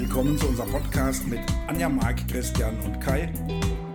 [0.00, 3.32] willkommen zu unserem Podcast mit Anja, Marc, Christian und Kai.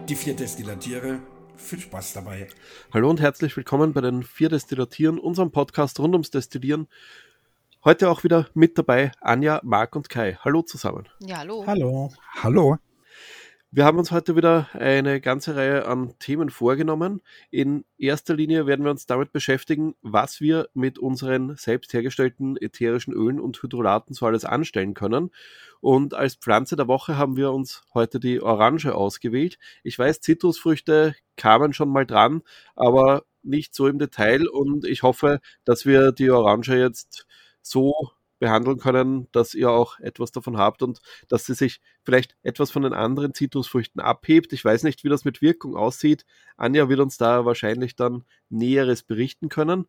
[0.09, 1.19] Die vier Destillatiere.
[1.55, 2.47] Viel Spaß dabei.
[2.91, 6.87] Hallo und herzlich willkommen bei den vier Destillatieren, unserem Podcast rund ums Destillieren.
[7.85, 10.39] Heute auch wieder mit dabei Anja, Marc und Kai.
[10.43, 11.07] Hallo zusammen.
[11.19, 11.65] Ja, hallo.
[11.67, 12.11] Hallo.
[12.41, 12.77] Hallo.
[13.73, 17.21] Wir haben uns heute wieder eine ganze Reihe an Themen vorgenommen.
[17.51, 23.13] In erster Linie werden wir uns damit beschäftigen, was wir mit unseren selbst hergestellten ätherischen
[23.13, 25.31] Ölen und Hydrolaten so alles anstellen können.
[25.79, 29.57] Und als Pflanze der Woche haben wir uns heute die Orange ausgewählt.
[29.83, 32.41] Ich weiß, Zitrusfrüchte kamen schon mal dran,
[32.75, 34.49] aber nicht so im Detail.
[34.49, 37.25] Und ich hoffe, dass wir die Orange jetzt
[37.61, 40.99] so behandeln können, dass ihr auch etwas davon habt und
[41.29, 44.51] dass sie sich vielleicht etwas von den anderen Zitrusfrüchten abhebt.
[44.51, 46.25] Ich weiß nicht, wie das mit Wirkung aussieht.
[46.57, 49.85] Anja wird uns da wahrscheinlich dann Näheres berichten können.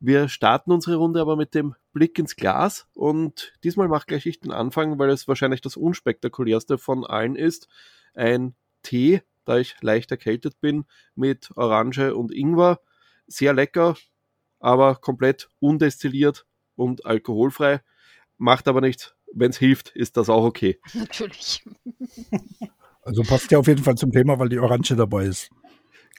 [0.00, 4.40] Wir starten unsere Runde aber mit dem Blick ins Glas und diesmal mache gleich ich
[4.40, 7.68] den Anfang, weil es wahrscheinlich das unspektakulärste von allen ist.
[8.14, 12.80] Ein Tee, da ich leicht erkältet bin, mit Orange und Ingwer.
[13.28, 13.96] Sehr lecker,
[14.58, 17.80] aber komplett undestilliert und alkoholfrei.
[18.38, 19.14] Macht aber nichts.
[19.32, 20.78] Wenn es hilft, ist das auch okay.
[20.94, 21.64] Natürlich.
[23.02, 25.50] Also passt ja auf jeden Fall zum Thema, weil die Orange dabei ist.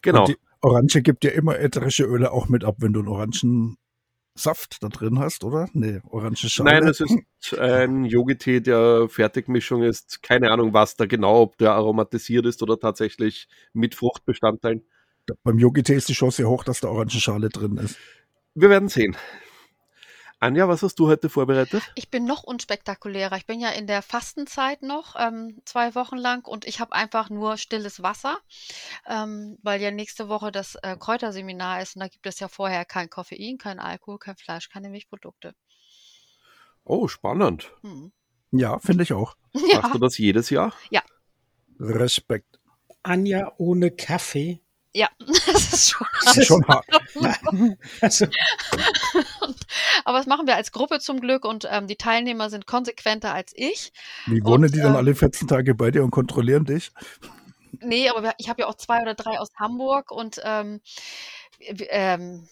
[0.02, 0.22] Genau.
[0.22, 4.82] Und die Orange gibt ja immer ätherische Öle auch mit ab, wenn du einen Orangensaft
[4.82, 5.70] da drin hast, oder?
[5.74, 6.70] Nee, Orangenschale.
[6.70, 10.22] Nein, es ist ein Yogi-Tee, der Fertigmischung ist.
[10.22, 14.84] Keine Ahnung, was da genau, ob der aromatisiert ist oder tatsächlich mit Fruchtbestandteilen.
[15.44, 17.98] Beim Yogi-Tee ist die Chance hoch, dass da Orangenschale drin ist.
[18.56, 19.16] Wir werden sehen.
[20.40, 21.82] Anja, was hast du heute vorbereitet?
[21.96, 23.38] Ich bin noch unspektakulärer.
[23.38, 27.32] Ich bin ja in der Fastenzeit noch, ähm, zwei Wochen lang und ich habe einfach
[27.32, 28.38] nur stilles Wasser,
[29.08, 32.86] ähm, weil ja nächste Woche das äh, Kräuterseminar ist und da gibt es ja vorher
[32.86, 35.56] kein Koffein, kein Alkohol, kein Fleisch, keine Milchprodukte.
[36.84, 37.72] Oh, spannend.
[37.82, 38.12] Hm.
[38.52, 39.36] Ja, finde ich auch.
[39.54, 40.72] Ja, Machst du das jedes Jahr?
[41.80, 42.60] Respekt.
[43.02, 44.62] Anja ohne Kaffee.
[44.94, 46.08] Ja, das ist schon.
[46.24, 46.86] Das ist schon hart.
[50.06, 53.54] Aber das machen wir als Gruppe zum Glück und ähm, die Teilnehmer sind konsequenter als
[53.56, 53.92] ich.
[54.26, 56.92] Wie wohnen Und, die dann äh, alle 14 Tage bei dir und kontrollieren dich?
[57.80, 60.82] Nee, aber ich habe ja auch zwei oder drei aus Hamburg und ähm,
[61.60, 62.48] ähm,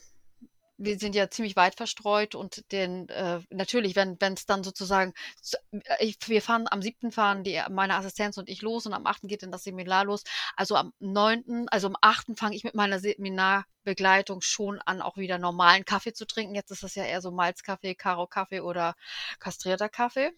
[0.77, 5.13] wir sind ja ziemlich weit verstreut und den äh, natürlich, wenn wenn es dann sozusagen
[5.41, 8.93] zu- äh, ich, wir fahren am siebten fahren die meine Assistenz und ich los und
[8.93, 10.23] am achten geht dann das Seminar los.
[10.55, 15.37] Also am neunten, also am achten fange ich mit meiner Seminarbegleitung schon an, auch wieder
[15.37, 16.55] normalen Kaffee zu trinken.
[16.55, 18.95] Jetzt ist das ja eher so Malzkaffee, Karo-Kaffee oder
[19.39, 20.31] kastrierter Kaffee.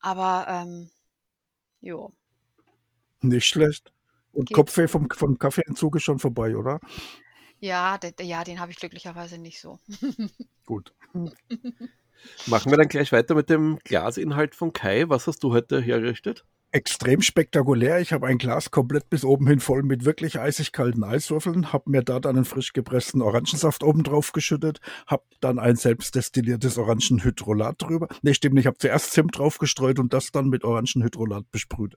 [0.00, 0.90] Aber ähm,
[1.80, 2.12] jo.
[3.20, 3.92] Nicht schlecht.
[4.32, 4.56] Und Geht.
[4.56, 6.80] Kopfweh vom, vom Kaffeeentzug ist schon vorbei, oder?
[7.62, 9.78] Ja, de, de, ja, den habe ich glücklicherweise nicht so.
[10.66, 10.92] Gut.
[12.46, 15.08] Machen wir dann gleich weiter mit dem Glasinhalt von Kai.
[15.08, 16.44] Was hast du heute hergerichtet?
[16.72, 18.00] Extrem spektakulär.
[18.00, 21.88] Ich habe ein Glas komplett bis oben hin voll mit wirklich eisig kalten Eiswürfeln, habe
[21.88, 26.78] mir da dann einen frisch gepressten Orangensaft oben drauf geschüttet, habe dann ein selbst destilliertes
[26.78, 28.08] Orangenhydrolat drüber.
[28.22, 28.64] Nee, stimmt nicht.
[28.64, 31.96] Ich habe zuerst Zimt drauf gestreut und das dann mit Orangenhydrolat besprüht.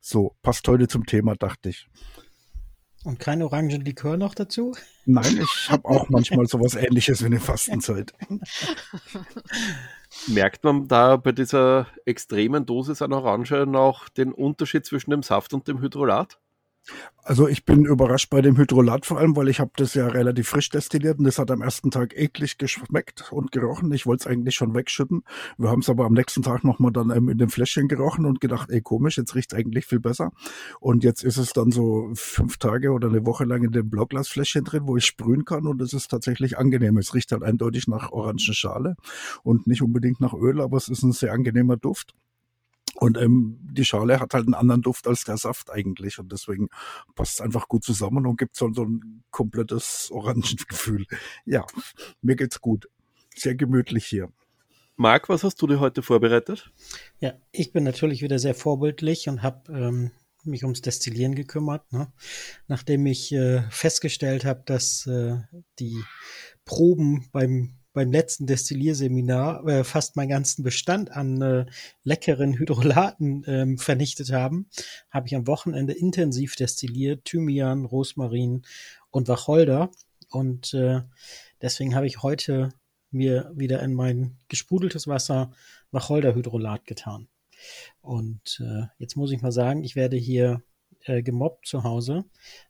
[0.00, 1.86] So, passt heute zum Thema, dachte ich.
[3.08, 4.74] Und kein Orangenlikör noch dazu?
[5.06, 8.12] Nein, ich habe auch manchmal sowas ähnliches wie eine Fastenzeit.
[10.26, 15.54] Merkt man da bei dieser extremen Dosis an Orange noch den Unterschied zwischen dem Saft
[15.54, 16.38] und dem Hydrolat?
[17.22, 20.48] Also ich bin überrascht bei dem Hydrolat vor allem, weil ich habe das ja relativ
[20.48, 23.92] frisch destilliert und das hat am ersten Tag eklig geschmeckt und gerochen.
[23.92, 25.24] Ich wollte es eigentlich schon wegschütten.
[25.58, 28.40] Wir haben es aber am nächsten Tag nochmal dann ähm, in dem Fläschchen gerochen und
[28.40, 30.32] gedacht, ey komisch, jetzt riecht es eigentlich viel besser.
[30.80, 34.64] Und jetzt ist es dann so fünf Tage oder eine Woche lang in dem Blauglasfläschchen
[34.64, 36.96] drin, wo ich sprühen kann und es ist tatsächlich angenehm.
[36.96, 38.96] Es riecht halt eindeutig nach Orangenschale
[39.42, 42.14] und nicht unbedingt nach Öl, aber es ist ein sehr angenehmer Duft.
[43.00, 46.18] Und ähm, die Schale hat halt einen anderen Duft als der Saft eigentlich.
[46.18, 46.68] Und deswegen
[47.14, 51.06] passt es einfach gut zusammen und gibt so, so ein komplettes Orangengefühl.
[51.44, 51.64] Ja,
[52.20, 52.88] mir geht's gut.
[53.34, 54.32] Sehr gemütlich hier.
[54.96, 56.72] Marc, was hast du dir heute vorbereitet?
[57.20, 60.10] Ja, ich bin natürlich wieder sehr vorbildlich und habe ähm,
[60.44, 62.12] mich ums Destillieren gekümmert, ne?
[62.66, 65.36] nachdem ich äh, festgestellt habe, dass äh,
[65.78, 66.02] die
[66.64, 71.66] Proben beim beim letzten Destillierseminar äh, fast meinen ganzen Bestand an äh,
[72.04, 74.68] leckeren Hydrolaten ähm, vernichtet haben,
[75.10, 78.62] habe ich am Wochenende intensiv destilliert, Thymian, Rosmarin
[79.10, 79.90] und Wacholder
[80.30, 81.02] und äh,
[81.62, 82.70] deswegen habe ich heute
[83.10, 85.50] mir wieder in mein gesprudeltes Wasser
[85.90, 87.28] Wacholderhydrolat getan.
[88.00, 90.62] Und äh, jetzt muss ich mal sagen, ich werde hier
[91.04, 92.24] äh, gemobbt zu Hause.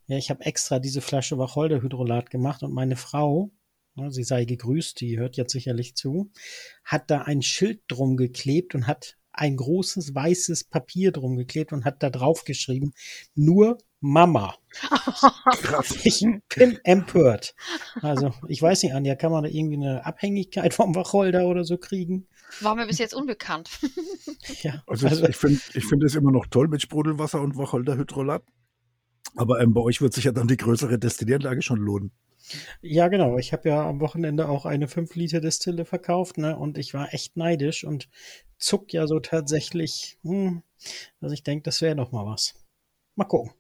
[0.07, 3.51] Ja, ich habe extra diese Flasche Wacholderhydrolat gemacht und meine Frau,
[4.11, 6.31] sie sei gegrüßt, die hört jetzt sicherlich zu,
[6.85, 11.85] hat da ein Schild drum geklebt und hat ein großes weißes Papier drum geklebt und
[11.85, 12.93] hat da drauf geschrieben,
[13.35, 14.55] nur Mama.
[16.05, 16.25] Ich
[16.55, 17.55] bin empört.
[18.01, 21.79] Also, ich weiß nicht, Anja, kann man da irgendwie eine Abhängigkeit vom Wacholder oder so
[21.79, 22.27] kriegen?
[22.61, 23.71] War mir bis jetzt unbekannt.
[24.63, 28.43] ja, also, also ich finde ich finde es immer noch toll mit Sprudelwasser und Wacholderhydrolat.
[29.37, 32.13] Aber ähm, bei euch wird sich ja dann die größere Destillieranlage schon lohnen.
[32.83, 33.39] Ja, genau.
[33.39, 36.57] Ich habe ja am Wochenende auch eine 5 Liter Destille verkauft, ne?
[36.57, 38.09] Und ich war echt neidisch und
[38.59, 40.63] zuck ja so tatsächlich, hm,
[41.21, 42.55] also ich denke, das wäre noch mal was.
[43.17, 43.53] Mal gucken.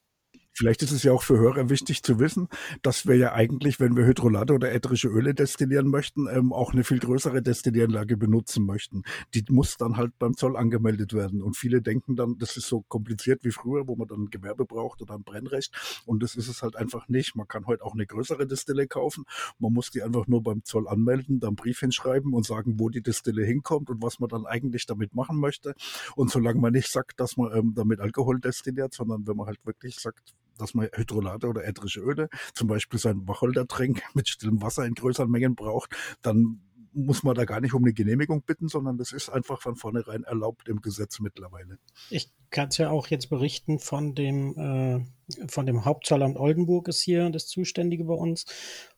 [0.58, 2.48] Vielleicht ist es ja auch für Hörer wichtig zu wissen,
[2.82, 6.82] dass wir ja eigentlich, wenn wir Hydrolate oder ätherische Öle destillieren möchten, ähm, auch eine
[6.82, 9.04] viel größere Destillieranlage benutzen möchten.
[9.34, 11.42] Die muss dann halt beim Zoll angemeldet werden.
[11.42, 14.64] Und viele denken dann, das ist so kompliziert wie früher, wo man dann ein Gewerbe
[14.64, 16.02] braucht oder ein Brennrecht.
[16.06, 17.36] Und das ist es halt einfach nicht.
[17.36, 19.26] Man kann heute auch eine größere Destille kaufen.
[19.60, 23.00] Man muss die einfach nur beim Zoll anmelden, dann Brief hinschreiben und sagen, wo die
[23.00, 25.76] Destille hinkommt und was man dann eigentlich damit machen möchte.
[26.16, 29.64] Und solange man nicht sagt, dass man ähm, damit Alkohol destilliert, sondern wenn man halt
[29.64, 34.84] wirklich sagt, dass man Hydrolate oder ätherische Öle, zum Beispiel sein Wacholdertränk mit stillem Wasser
[34.86, 36.60] in größeren Mengen braucht, dann
[36.92, 40.24] muss man da gar nicht um eine Genehmigung bitten, sondern das ist einfach von vornherein
[40.24, 41.78] erlaubt im Gesetz mittlerweile.
[42.10, 47.02] Ich kann es ja auch jetzt berichten von dem, äh, von dem Hauptzollamt Oldenburg ist
[47.02, 48.46] hier das Zuständige bei uns.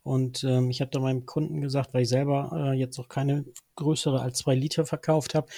[0.03, 3.45] Und ähm, ich habe da meinem Kunden gesagt, weil ich selber äh, jetzt noch keine
[3.77, 5.49] größere als zwei Liter verkauft habe,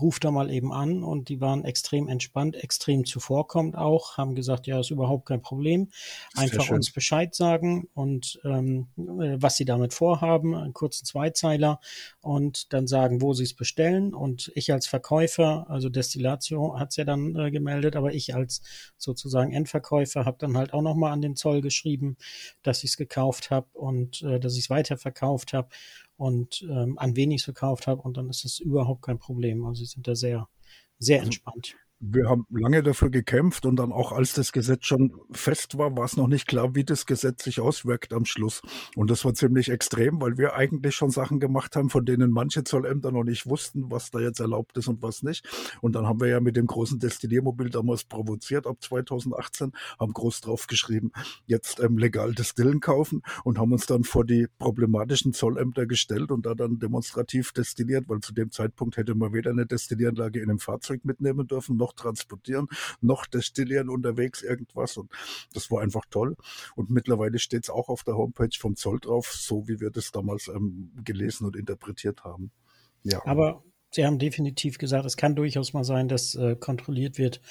[0.00, 4.66] ruf da mal eben an und die waren extrem entspannt, extrem zuvorkommend auch, haben gesagt,
[4.66, 5.90] ja, ist überhaupt kein Problem.
[6.36, 11.80] Einfach uns Bescheid sagen und ähm, äh, was sie damit vorhaben, einen kurzen Zweizeiler
[12.20, 14.14] und dann sagen, wo sie es bestellen.
[14.14, 18.62] Und ich als Verkäufer, also Destillatio hat es ja dann äh, gemeldet, aber ich als
[18.96, 22.16] sozusagen Endverkäufer habe dann halt auch nochmal an den Zoll geschrieben,
[22.62, 25.68] dass ich es gekauft habe und äh, dass ich es weiterverkauft habe
[26.16, 29.64] und ähm, an wen ich es verkauft habe und dann ist es überhaupt kein Problem.
[29.64, 30.48] Also sie sind da sehr,
[30.98, 35.12] sehr also entspannt wir haben lange dafür gekämpft und dann auch als das Gesetz schon
[35.30, 38.60] fest war, war es noch nicht klar, wie das Gesetz sich auswirkt am Schluss.
[38.96, 42.64] Und das war ziemlich extrem, weil wir eigentlich schon Sachen gemacht haben, von denen manche
[42.64, 45.48] Zollämter noch nicht wussten, was da jetzt erlaubt ist und was nicht.
[45.80, 49.70] Und dann haben wir ja mit dem großen Destilliermobil damals provoziert ab 2018,
[50.00, 51.12] haben groß drauf geschrieben,
[51.46, 56.46] jetzt ähm, legal Destillen kaufen und haben uns dann vor die problematischen Zollämter gestellt und
[56.46, 60.58] da dann demonstrativ destilliert, weil zu dem Zeitpunkt hätte man weder eine Destillieranlage in einem
[60.58, 62.68] Fahrzeug mitnehmen dürfen, noch noch transportieren,
[63.00, 64.96] noch destillieren unterwegs irgendwas.
[64.96, 65.10] Und
[65.54, 66.36] das war einfach toll.
[66.74, 70.12] Und mittlerweile steht es auch auf der Homepage vom Zoll drauf, so wie wir das
[70.12, 72.50] damals ähm, gelesen und interpretiert haben.
[73.02, 73.24] Ja.
[73.24, 73.62] Aber
[73.94, 77.42] Sie haben definitiv gesagt, es kann durchaus mal sein, dass äh, kontrolliert wird,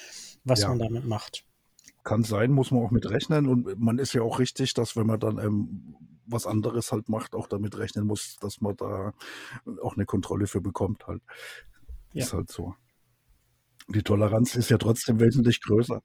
[0.42, 0.68] was ja.
[0.68, 1.44] man damit macht.
[2.02, 3.46] Kann sein, muss man auch mit rechnen.
[3.46, 5.94] Und man ist ja auch richtig, dass wenn man dann ähm,
[6.26, 9.12] was anderes halt macht, auch damit rechnen muss, dass man da
[9.82, 11.22] auch eine Kontrolle für bekommt halt.
[12.12, 12.24] Ja.
[12.24, 12.74] Ist halt so.
[13.88, 16.02] Die Toleranz ist ja trotzdem wesentlich größer.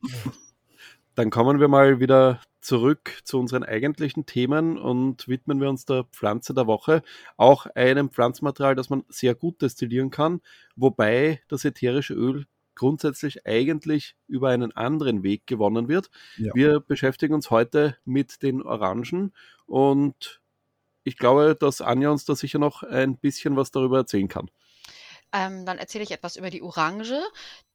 [1.15, 6.03] Dann kommen wir mal wieder zurück zu unseren eigentlichen Themen und widmen wir uns der
[6.11, 7.01] Pflanze der Woche.
[7.37, 10.41] Auch einem Pflanzenmaterial, das man sehr gut destillieren kann,
[10.75, 12.45] wobei das ätherische Öl
[12.75, 16.09] grundsätzlich eigentlich über einen anderen Weg gewonnen wird.
[16.37, 16.53] Ja.
[16.53, 19.33] Wir beschäftigen uns heute mit den Orangen
[19.65, 20.41] und
[21.03, 24.51] ich glaube, dass Anja uns da sicher noch ein bisschen was darüber erzählen kann.
[25.37, 27.21] Ähm, dann erzähle ich etwas über die Orange,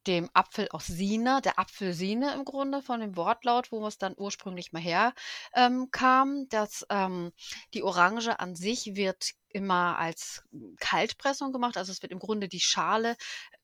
[0.05, 4.73] dem Apfel aus Sina, der Apfelsine im Grunde von dem Wortlaut, wo es dann ursprünglich
[4.73, 6.47] mal herkam.
[6.51, 7.31] Ähm, ähm,
[7.73, 10.43] die Orange an sich wird immer als
[10.79, 11.77] Kaltpressung gemacht.
[11.77, 13.15] Also es wird im Grunde die Schale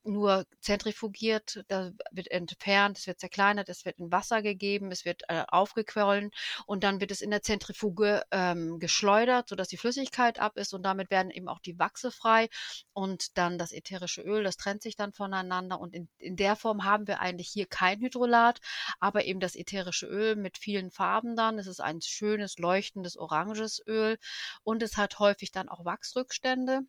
[0.03, 5.23] nur zentrifugiert, da wird entfernt, es wird zerkleinert, es wird in Wasser gegeben, es wird
[5.27, 6.31] äh, aufgequollen
[6.65, 10.83] und dann wird es in der Zentrifuge ähm, geschleudert, sodass die Flüssigkeit ab ist und
[10.83, 12.49] damit werden eben auch die Wachse frei
[12.93, 16.83] und dann das ätherische Öl, das trennt sich dann voneinander und in, in der Form
[16.83, 18.59] haben wir eigentlich hier kein Hydrolat,
[18.99, 21.59] aber eben das ätherische Öl mit vielen Farben dann.
[21.59, 24.17] Es ist ein schönes, leuchtendes, oranges Öl
[24.63, 26.81] und es hat häufig dann auch Wachsrückstände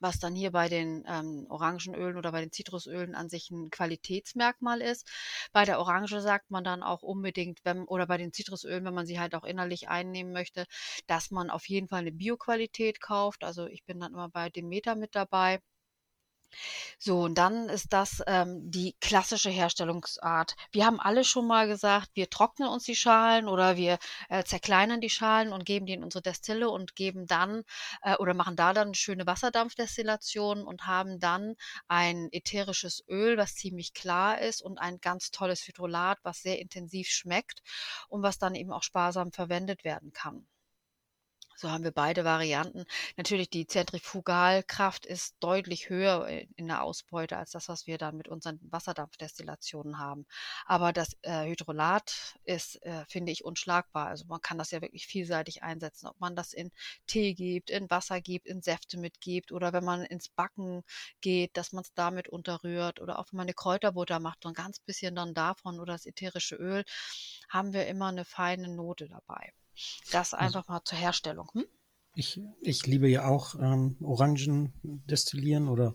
[0.00, 4.80] was dann hier bei den ähm, Orangenölen oder bei den Zitrusölen an sich ein Qualitätsmerkmal
[4.80, 5.08] ist.
[5.52, 9.06] Bei der Orange sagt man dann auch unbedingt, wenn, oder bei den Zitrusölen, wenn man
[9.06, 10.66] sie halt auch innerlich einnehmen möchte,
[11.06, 13.44] dass man auf jeden Fall eine Bioqualität kauft.
[13.44, 15.60] Also ich bin dann immer bei Demeter mit dabei.
[16.98, 20.56] So, und dann ist das ähm, die klassische Herstellungsart.
[20.72, 23.98] Wir haben alle schon mal gesagt, wir trocknen uns die Schalen oder wir
[24.28, 27.62] äh, zerkleinern die Schalen und geben die in unsere Destille und geben dann
[28.02, 31.54] äh, oder machen da dann schöne Wasserdampfdestillation und haben dann
[31.88, 37.08] ein ätherisches Öl, was ziemlich klar ist und ein ganz tolles Hydrolat, was sehr intensiv
[37.08, 37.62] schmeckt
[38.08, 40.46] und was dann eben auch sparsam verwendet werden kann.
[41.58, 42.84] So haben wir beide Varianten.
[43.16, 48.28] Natürlich, die Zentrifugalkraft ist deutlich höher in der Ausbeute als das, was wir dann mit
[48.28, 50.26] unseren Wasserdampfdestillationen haben.
[50.66, 54.08] Aber das äh, Hydrolat ist, äh, finde ich, unschlagbar.
[54.08, 56.08] Also man kann das ja wirklich vielseitig einsetzen.
[56.08, 56.70] Ob man das in
[57.06, 60.82] Tee gibt, in Wasser gibt, in Säfte mitgibt oder wenn man ins Backen
[61.22, 64.54] geht, dass man es damit unterrührt oder auch wenn man eine Kräuterbutter macht, so ein
[64.54, 66.84] ganz bisschen dann davon oder das ätherische Öl,
[67.48, 69.52] haben wir immer eine feine Note dabei.
[70.12, 71.50] Das also einfach mal zur Herstellung.
[71.52, 71.64] Hm?
[72.18, 75.94] Ich, ich liebe ja auch ähm, Orangen destillieren oder,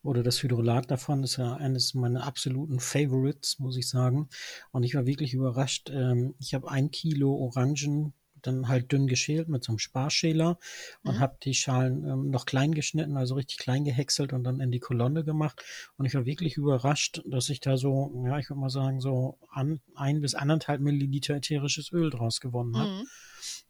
[0.00, 4.28] oder das Hydrolat davon ist ja eines meiner absoluten Favorites, muss ich sagen.
[4.70, 5.90] Und ich war wirklich überrascht.
[5.90, 8.14] Ähm, ich habe ein Kilo Orangen
[8.46, 10.58] dann halt dünn geschält mit so einem Sparschäler
[11.02, 11.20] und mhm.
[11.20, 14.80] habe die Schalen ähm, noch klein geschnitten, also richtig klein gehäckselt und dann in die
[14.80, 15.62] Kolonne gemacht.
[15.96, 19.38] Und ich war wirklich überrascht, dass ich da so, ja, ich würde mal sagen, so
[19.50, 22.90] an, ein bis anderthalb Milliliter ätherisches Öl draus gewonnen habe.
[22.90, 23.06] Mhm.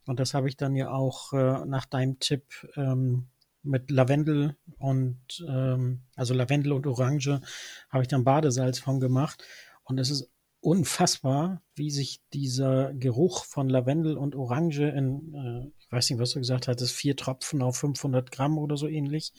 [0.07, 2.45] Und das habe ich dann ja auch äh, nach deinem Tipp
[2.77, 3.27] ähm,
[3.67, 7.41] mit Lavendel und ähm, also Lavendel und Orange
[7.91, 9.45] habe ich dann Badesalz von gemacht.
[9.85, 10.31] Und es ist
[10.61, 16.33] unfassbar, wie sich dieser Geruch von Lavendel und Orange in, äh, ich weiß nicht, was
[16.33, 19.33] du gesagt hattest, vier Tropfen auf 500 Gramm oder so ähnlich.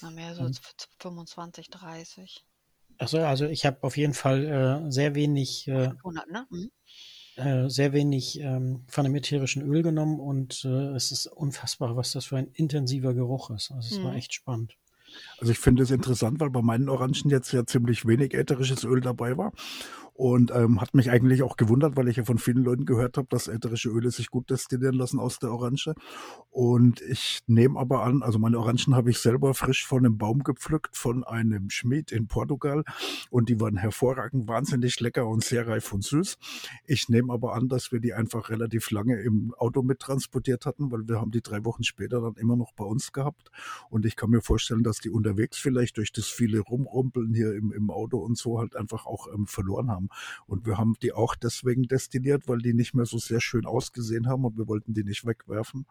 [0.00, 0.60] Na, mehr so als
[1.00, 2.44] 25, 30.
[2.98, 6.46] Achso, also ich habe auf jeden Fall äh, sehr wenig, äh, 100, ne?
[6.50, 6.70] Mhm.
[7.36, 12.10] Äh, sehr wenig ähm, von dem ätherischen Öl genommen und äh, es ist unfassbar, was
[12.10, 13.70] das für ein intensiver Geruch ist.
[13.70, 14.04] Also es mhm.
[14.04, 14.76] war echt spannend.
[15.38, 19.00] Also ich finde es interessant, weil bei meinen Orangen jetzt ja ziemlich wenig ätherisches Öl
[19.00, 19.52] dabei war.
[20.18, 23.28] Und ähm, hat mich eigentlich auch gewundert, weil ich ja von vielen Leuten gehört habe,
[23.30, 25.94] dass ätherische Öle sich gut destillieren lassen aus der Orange.
[26.50, 30.42] Und ich nehme aber an, also meine Orangen habe ich selber frisch von einem Baum
[30.42, 32.82] gepflückt, von einem Schmied in Portugal.
[33.30, 36.36] Und die waren hervorragend, wahnsinnig lecker und sehr reif und süß.
[36.84, 41.06] Ich nehme aber an, dass wir die einfach relativ lange im Auto mittransportiert hatten, weil
[41.06, 43.52] wir haben die drei Wochen später dann immer noch bei uns gehabt.
[43.88, 47.70] Und ich kann mir vorstellen, dass die unterwegs vielleicht durch das viele Rumrumpeln hier im,
[47.70, 50.07] im Auto und so halt einfach auch ähm, verloren haben.
[50.46, 54.28] Und wir haben die auch deswegen destilliert, weil die nicht mehr so sehr schön ausgesehen
[54.28, 55.86] haben und wir wollten die nicht wegwerfen.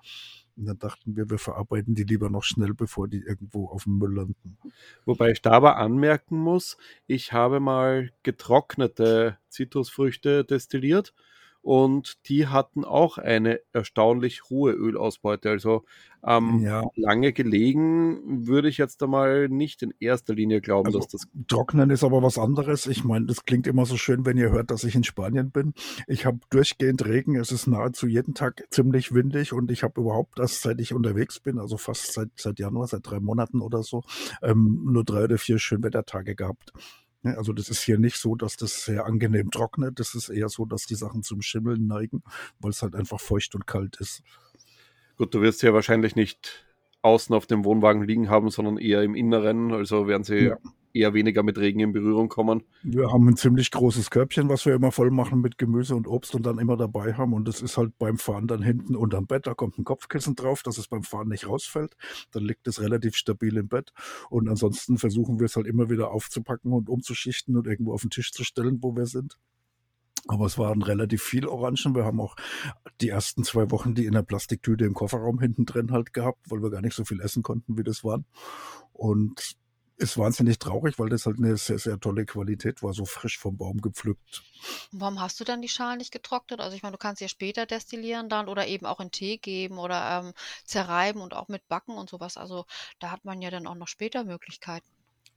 [0.55, 3.97] Und dann dachten wir, wir verarbeiten die lieber noch schnell, bevor die irgendwo auf dem
[3.97, 4.57] Müll landen.
[5.05, 11.13] Wobei ich da aber anmerken muss, ich habe mal getrocknete Zitrusfrüchte destilliert
[11.61, 15.49] und die hatten auch eine erstaunlich hohe Ölausbeute.
[15.49, 15.83] Also
[16.25, 16.83] ähm, ja.
[16.95, 21.27] lange gelegen würde ich jetzt einmal nicht in erster Linie glauben, also, dass das.
[21.47, 22.87] Trocknen ist aber was anderes.
[22.87, 25.73] Ich meine, das klingt immer so schön, wenn ihr hört, dass ich in Spanien bin.
[26.07, 27.35] Ich habe durchgehend Regen.
[27.35, 31.39] Es ist nahezu jeden Tag ziemlich windig und ich habe überhaupt erst seit ich unterwegs
[31.39, 34.03] bin, also fast seit, seit Januar, seit drei Monaten oder so,
[34.41, 36.73] ähm, nur drei oder vier Schönwettertage gehabt.
[37.23, 39.99] Ne, also das ist hier nicht so, dass das sehr angenehm trocknet.
[39.99, 42.23] Das ist eher so, dass die Sachen zum Schimmeln neigen,
[42.59, 44.23] weil es halt einfach feucht und kalt ist.
[45.17, 46.65] Gut, du wirst ja wahrscheinlich nicht
[47.01, 49.73] außen auf dem Wohnwagen liegen haben, sondern eher im Inneren.
[49.73, 50.57] Also werden sie ja.
[50.93, 52.63] Eher weniger mit Regen in Berührung kommen.
[52.83, 56.35] Wir haben ein ziemlich großes Körbchen, was wir immer voll machen mit Gemüse und Obst
[56.35, 57.33] und dann immer dabei haben.
[57.33, 59.47] Und das ist halt beim Fahren dann hinten unterm Bett.
[59.47, 61.95] Da kommt ein Kopfkissen drauf, dass es beim Fahren nicht rausfällt.
[62.31, 63.91] Dann liegt es relativ stabil im Bett.
[64.29, 68.09] Und ansonsten versuchen wir es halt immer wieder aufzupacken und umzuschichten und irgendwo auf den
[68.09, 69.37] Tisch zu stellen, wo wir sind.
[70.27, 71.95] Aber es waren relativ viel Orangen.
[71.95, 72.35] Wir haben auch
[73.01, 76.61] die ersten zwei Wochen die in der Plastiktüte im Kofferraum hinten drin halt gehabt, weil
[76.61, 78.25] wir gar nicht so viel essen konnten, wie das waren.
[78.91, 79.55] Und
[79.97, 83.57] ist wahnsinnig traurig, weil das halt eine sehr, sehr tolle Qualität war, so frisch vom
[83.57, 84.43] Baum gepflückt.
[84.91, 86.61] Warum hast du dann die Schalen nicht getrocknet?
[86.61, 89.79] Also ich meine, du kannst ja später destillieren dann oder eben auch in Tee geben
[89.79, 90.33] oder ähm,
[90.65, 92.37] zerreiben und auch mit backen und sowas.
[92.37, 92.65] Also
[92.99, 94.87] da hat man ja dann auch noch später Möglichkeiten.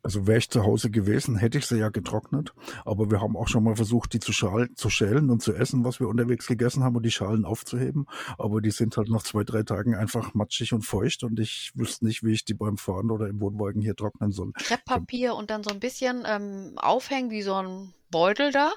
[0.03, 2.53] Also wäre ich zu Hause gewesen, hätte ich sie ja getrocknet.
[2.85, 5.85] Aber wir haben auch schon mal versucht, die zu, schalen, zu schälen und zu essen,
[5.85, 8.07] was wir unterwegs gegessen haben und die Schalen aufzuheben.
[8.39, 12.07] Aber die sind halt nach zwei, drei Tagen einfach matschig und feucht und ich wüsste
[12.07, 14.53] nicht, wie ich die beim Fahren oder im Wohnwagen hier trocknen soll.
[14.55, 18.73] Krepppapier und dann so ein bisschen ähm, aufhängen wie so ein Beutel da,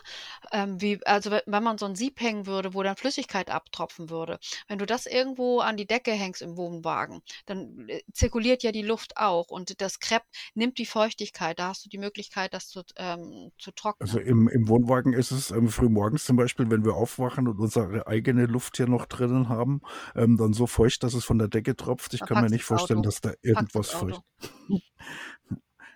[0.52, 4.40] ähm, wie, also wenn man so ein Sieb hängen würde, wo dann Flüssigkeit abtropfen würde.
[4.68, 8.82] Wenn du das irgendwo an die Decke hängst im Wohnwagen, dann äh, zirkuliert ja die
[8.82, 10.24] Luft auch und das Krepp
[10.54, 11.60] nimmt die Feuchtigkeit.
[11.60, 14.08] Da hast du die Möglichkeit, das zu, ähm, zu trocknen.
[14.08, 17.60] Also im, im Wohnwagen ist es ähm, früh morgens zum Beispiel, wenn wir aufwachen und
[17.60, 19.82] unsere eigene Luft hier noch drinnen haben,
[20.16, 22.14] ähm, dann so feucht, dass es von der Decke tropft.
[22.14, 23.10] Ich da kann mir nicht vorstellen, Auto.
[23.10, 24.22] dass da irgendwas feucht.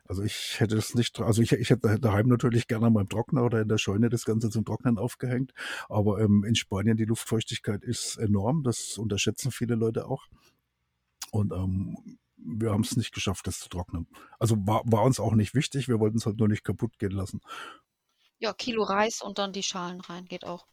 [0.08, 3.62] Also ich hätte es nicht, also ich, ich hätte daheim natürlich gerne beim Trockner oder
[3.62, 5.54] in der Scheune das Ganze zum Trocknen aufgehängt.
[5.90, 8.64] Aber ähm, in Spanien die Luftfeuchtigkeit ist enorm.
[8.64, 10.28] Das unterschätzen viele Leute auch.
[11.32, 14.08] Und ähm, wir haben es nicht geschafft, das zu trocknen.
[14.40, 15.88] Also war, war uns auch nicht wichtig.
[15.88, 17.42] Wir wollten es halt nur nicht kaputt gehen lassen.
[18.40, 20.68] Ja, Kilo Reis und dann die Schalen rein, geht auch.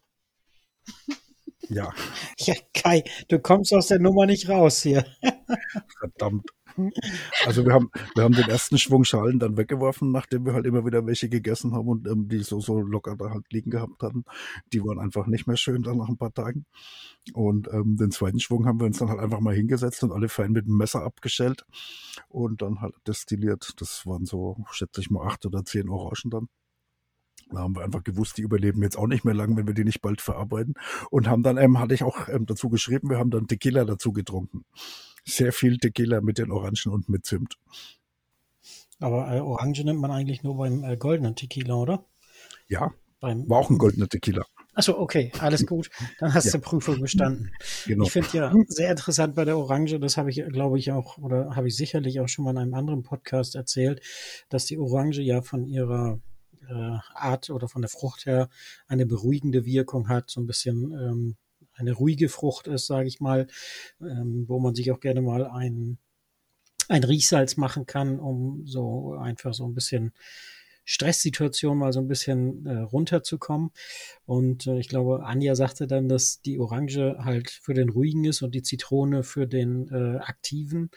[1.68, 1.92] Ja.
[2.38, 5.06] Ja, Kai, du kommst aus der Nummer nicht raus hier.
[5.98, 6.50] Verdammt.
[7.46, 10.84] Also wir haben, wir haben den ersten Schwung Schalen dann weggeworfen, nachdem wir halt immer
[10.84, 14.24] wieder welche gegessen haben und ähm, die so, so locker da halt liegen gehabt hatten.
[14.72, 16.66] Die waren einfach nicht mehr schön dann nach ein paar Tagen.
[17.32, 20.28] Und ähm, den zweiten Schwung haben wir uns dann halt einfach mal hingesetzt und alle
[20.28, 21.64] fein mit dem Messer abgeschält
[22.28, 23.72] und dann halt destilliert.
[23.80, 26.48] Das waren so, schätze ich mal, acht oder zehn Orangen dann.
[27.50, 29.84] Da haben wir einfach gewusst, die überleben jetzt auch nicht mehr lang, wenn wir die
[29.84, 30.74] nicht bald verarbeiten.
[31.10, 34.12] Und haben dann, ähm, hatte ich auch ähm, dazu geschrieben, wir haben dann Tequila dazu
[34.12, 34.64] getrunken.
[35.24, 37.56] Sehr viel Tequila mit den Orangen und mit Zimt.
[39.00, 42.06] Aber äh, Orange nimmt man eigentlich nur beim äh, goldenen Tequila, oder?
[42.68, 44.44] Ja, Beim, war auch ein goldener Tequila.
[44.74, 45.88] Achso, okay, alles gut.
[46.18, 46.52] Dann hast Ja.
[46.52, 47.52] du Prüfung bestanden.
[47.86, 48.04] Genau.
[48.04, 51.54] Ich finde ja sehr interessant bei der Orange, das habe ich, glaube ich, auch, oder
[51.54, 54.00] habe ich sicherlich auch schon mal in einem anderen Podcast erzählt,
[54.48, 56.20] dass die Orange ja von ihrer
[56.68, 58.48] äh, Art oder von der Frucht her
[58.88, 61.36] eine beruhigende Wirkung hat, so ein bisschen ähm,
[61.74, 63.46] eine ruhige Frucht ist, sage ich mal,
[64.00, 65.98] ähm, wo man sich auch gerne mal ein,
[66.88, 70.12] ein Riechsalz machen kann, um so einfach so ein bisschen
[70.84, 73.70] Stresssituation mal so ein bisschen äh, runterzukommen.
[74.26, 78.42] Und äh, ich glaube, Anja sagte dann, dass die Orange halt für den ruhigen ist
[78.42, 80.90] und die Zitrone für den äh, aktiven.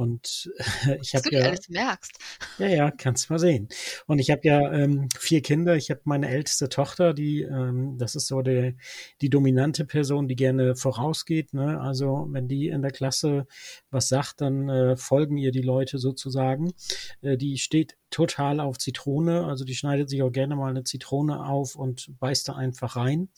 [0.00, 0.50] Und
[0.86, 2.12] äh, ich habe ja, alles merkst.
[2.56, 3.68] ja, ja, kannst mal sehen.
[4.06, 5.76] Und ich habe ja ähm, vier Kinder.
[5.76, 8.72] Ich habe meine älteste Tochter, die, ähm, das ist so der,
[9.20, 11.52] die dominante Person, die gerne vorausgeht.
[11.52, 11.78] Ne?
[11.78, 13.46] Also wenn die in der Klasse
[13.90, 16.72] was sagt, dann äh, folgen ihr die Leute sozusagen.
[17.20, 21.46] Äh, die steht total auf Zitrone, also die schneidet sich auch gerne mal eine Zitrone
[21.46, 23.28] auf und beißt da einfach rein.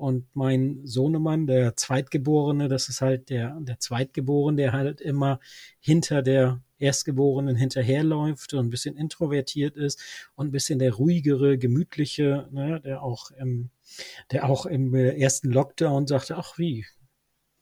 [0.00, 5.40] Und mein Sohnemann, der Zweitgeborene, das ist halt der, der Zweitgeborene, der halt immer
[5.78, 10.00] hinter der Erstgeborenen hinterherläuft und ein bisschen introvertiert ist
[10.34, 13.68] und ein bisschen der ruhigere, gemütliche, ne, der auch im,
[14.32, 16.86] der auch im äh, ersten Lockdown sagte, ach wie,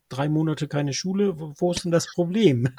[0.09, 2.69] drei Monate keine Schule, wo, wo ist denn das Problem?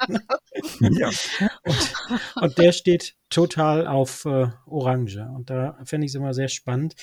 [0.80, 1.10] Ja,
[1.64, 1.94] Und,
[2.42, 5.24] und der steht total auf äh, Orange.
[5.34, 6.96] Und da fände ich es immer sehr spannend,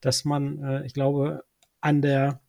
[0.00, 1.44] dass man, äh, ich glaube,
[1.84, 2.40] an der,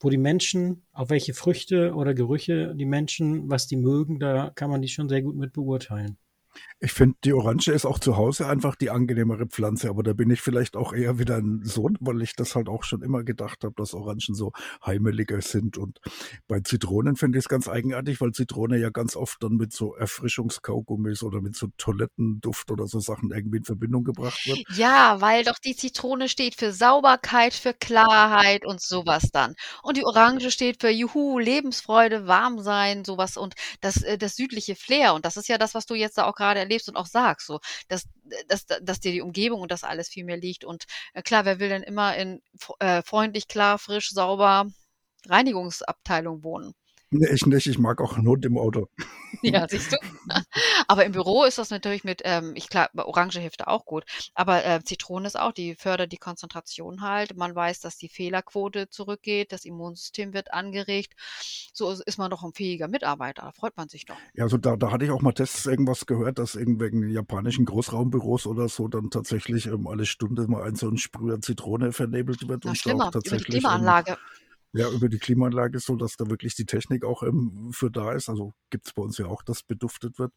[0.00, 4.70] wo die Menschen, auf welche Früchte oder Gerüche die Menschen, was die mögen, da kann
[4.70, 6.16] man die schon sehr gut mit beurteilen.
[6.82, 10.30] Ich finde, die Orange ist auch zu Hause einfach die angenehmere Pflanze, aber da bin
[10.30, 13.64] ich vielleicht auch eher wieder ein Sohn, weil ich das halt auch schon immer gedacht
[13.64, 14.52] habe, dass Orangen so
[14.84, 15.76] heimeliger sind.
[15.76, 16.00] Und
[16.48, 19.94] bei Zitronen finde ich es ganz eigenartig, weil Zitrone ja ganz oft dann mit so
[19.94, 24.60] Erfrischungskaugummis oder mit so Toilettenduft oder so Sachen irgendwie in Verbindung gebracht wird.
[24.74, 29.54] Ja, weil doch die Zitrone steht für Sauberkeit, für Klarheit und sowas dann.
[29.82, 35.12] Und die Orange steht für Juhu, Lebensfreude, Warmsein, sowas und das, äh, das südliche Flair.
[35.12, 37.46] Und das ist ja das, was du jetzt da auch gerade erlebst und auch sagst,
[37.46, 38.04] so, dass,
[38.48, 40.64] dass, dass dir die Umgebung und das alles viel mehr liegt.
[40.64, 42.40] Und äh, klar, wer will denn immer in
[42.78, 44.66] äh, freundlich, klar, frisch, sauber
[45.28, 46.74] Reinigungsabteilung wohnen?
[47.12, 48.88] Nee, ich nicht, ich mag auch einen Hund im Auto.
[49.42, 49.96] Ja, siehst du?
[50.86, 54.04] Aber im Büro ist das natürlich mit, ähm, ich klar, Orange hilft auch gut.
[54.34, 57.36] Aber äh, Zitrone ist auch, die fördert die Konzentration halt.
[57.36, 61.14] Man weiß, dass die Fehlerquote zurückgeht, das Immunsystem wird angeregt.
[61.72, 63.42] So ist man doch ein fähiger Mitarbeiter.
[63.42, 64.18] Da freut man sich doch.
[64.34, 68.46] Ja, also da, da hatte ich auch mal Tests irgendwas gehört, dass irgendwelchen japanischen Großraumbüros
[68.46, 72.64] oder so dann tatsächlich ähm, alle Stunde mal ein so ein Sprüher Zitrone vernebelt wird
[72.64, 74.18] Na, und schlimmer, auch über die tatsächlich ähm, Klimaanlage.
[74.72, 78.28] Ja über die Klimaanlage so, dass da wirklich die Technik auch ähm, für da ist.
[78.28, 80.32] Also gibt's bei uns ja auch, dass beduftet wird.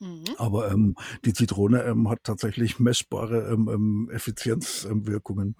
[0.00, 0.24] Mhm.
[0.38, 5.56] Aber ähm, die Zitrone ähm, hat tatsächlich messbare ähm, ähm, Effizienzwirkungen.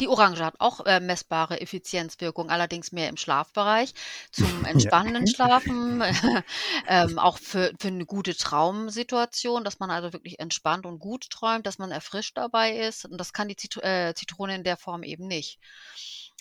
[0.00, 3.94] Die Orange hat auch äh, messbare Effizienzwirkung, allerdings mehr im Schlafbereich,
[4.32, 6.02] zum entspannenden Schlafen,
[6.88, 11.66] ähm, auch für, für eine gute Traumsituation, dass man also wirklich entspannt und gut träumt,
[11.66, 13.04] dass man erfrischt dabei ist.
[13.04, 15.60] Und das kann die Zit äh, Zitrone in der Form eben nicht.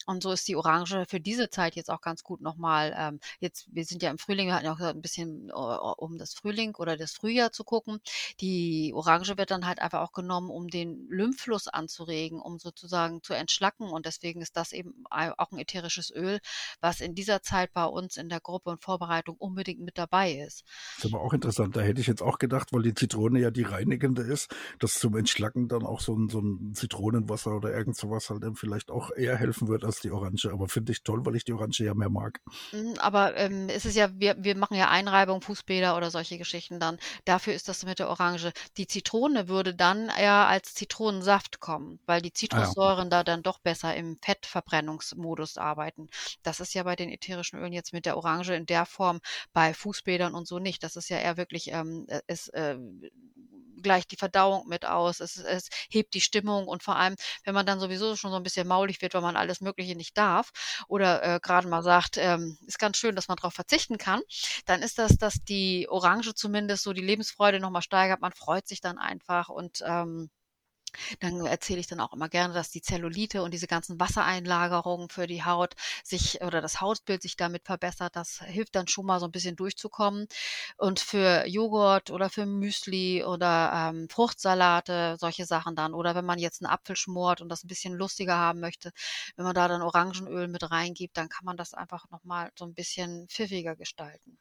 [0.08, 2.96] Und so ist die Orange für diese Zeit jetzt auch ganz gut nochmal.
[2.98, 6.18] Ähm, jetzt, wir sind ja im Frühling, wir hatten ja auch ein bisschen äh, um
[6.18, 8.00] das Frühling oder das Frühjahr zu gucken.
[8.40, 13.34] Die Orange wird dann halt einfach auch genommen, um den Lymphfluss anzuregen, um sozusagen zu
[13.34, 13.90] entschlacken.
[13.90, 16.40] Und deswegen ist das eben auch ein ätherisches Öl,
[16.80, 20.64] was in dieser Zeit bei uns in der Gruppe und Vorbereitung unbedingt mit dabei ist.
[20.96, 21.76] Das ist aber auch interessant.
[21.76, 25.18] Da hätte ich jetzt auch gedacht, weil die Zitrone ja die reinigende ist, dass zum
[25.18, 29.12] Entschlacken dann auch so ein, so ein Zitronenwasser oder irgend sowas halt dann vielleicht auch
[29.12, 30.52] eher helfen wird als die Orange.
[30.52, 32.40] Aber finde ich toll, weil ich die Orange ja mehr mag.
[32.72, 36.80] Mm, Aber ähm, es ist ja, wir, wir machen ja Einreibung, Fußbäder oder solche Geschichten
[36.80, 36.98] dann.
[37.26, 38.52] Dafür ist das mit der Orange.
[38.78, 43.96] Die Zitrone würde dann eher als Zitronensaft kommen, weil die Zitrussäuren da dann doch besser
[43.96, 46.08] im Fettverbrennungsmodus arbeiten.
[46.44, 49.20] Das ist ja bei den ätherischen Ölen jetzt mit der Orange in der Form
[49.54, 50.84] bei Fußbädern und so nicht.
[50.84, 52.78] Das ist ja eher wirklich, ähm, äh, ist, äh,
[53.82, 57.66] gleicht die Verdauung mit aus, es, es hebt die Stimmung und vor allem, wenn man
[57.66, 60.52] dann sowieso schon so ein bisschen maulig wird, weil man alles Mögliche nicht darf
[60.88, 64.22] oder äh, gerade mal sagt, ähm, ist ganz schön, dass man darauf verzichten kann,
[64.66, 68.22] dann ist das, dass die Orange zumindest so die Lebensfreude nochmal steigert.
[68.22, 70.30] Man freut sich dann einfach und ähm,
[71.20, 75.28] dann erzähle ich dann auch immer gerne, dass die Zellulite und diese ganzen Wassereinlagerungen für
[75.28, 78.16] die Haut sich oder das Hautbild sich damit verbessert.
[78.16, 80.28] Das hilft dann schon mal so ein bisschen durchzukommen.
[80.78, 85.94] Und für Joghurt oder für Müsli oder ähm, Fruchtsalate, solche Sachen dann.
[85.94, 88.92] Oder wenn man jetzt einen Apfel schmort und das ein bisschen lustiger haben möchte,
[89.36, 92.74] wenn man da dann Orangenöl mit reingibt, dann kann man das einfach nochmal so ein
[92.74, 94.38] bisschen pfiffiger gestalten.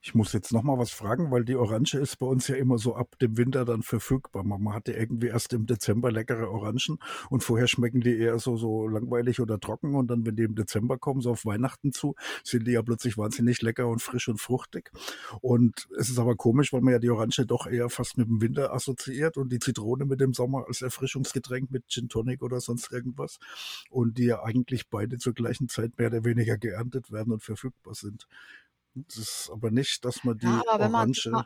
[0.00, 2.78] Ich muss jetzt noch mal was fragen, weil die Orange ist bei uns ja immer
[2.78, 4.44] so ab dem Winter dann verfügbar.
[4.44, 6.98] Man hatte irgendwie erst im Dezember leckere Orangen
[7.30, 10.54] und vorher schmecken die eher so, so langweilig oder trocken und dann, wenn die im
[10.54, 12.14] Dezember kommen, so auf Weihnachten zu,
[12.44, 14.92] sind die ja plötzlich wahnsinnig lecker und frisch und fruchtig.
[15.40, 18.40] Und es ist aber komisch, weil man ja die Orange doch eher fast mit dem
[18.40, 22.92] Winter assoziiert und die Zitrone mit dem Sommer als Erfrischungsgetränk mit Gin Tonic oder sonst
[22.92, 23.38] irgendwas.
[23.90, 27.94] Und die ja eigentlich beide zur gleichen Zeit mehr oder weniger geerntet werden und verfügbar
[27.94, 28.28] sind.
[29.06, 31.44] Das ist aber nicht, dass man die ja, Orange, man,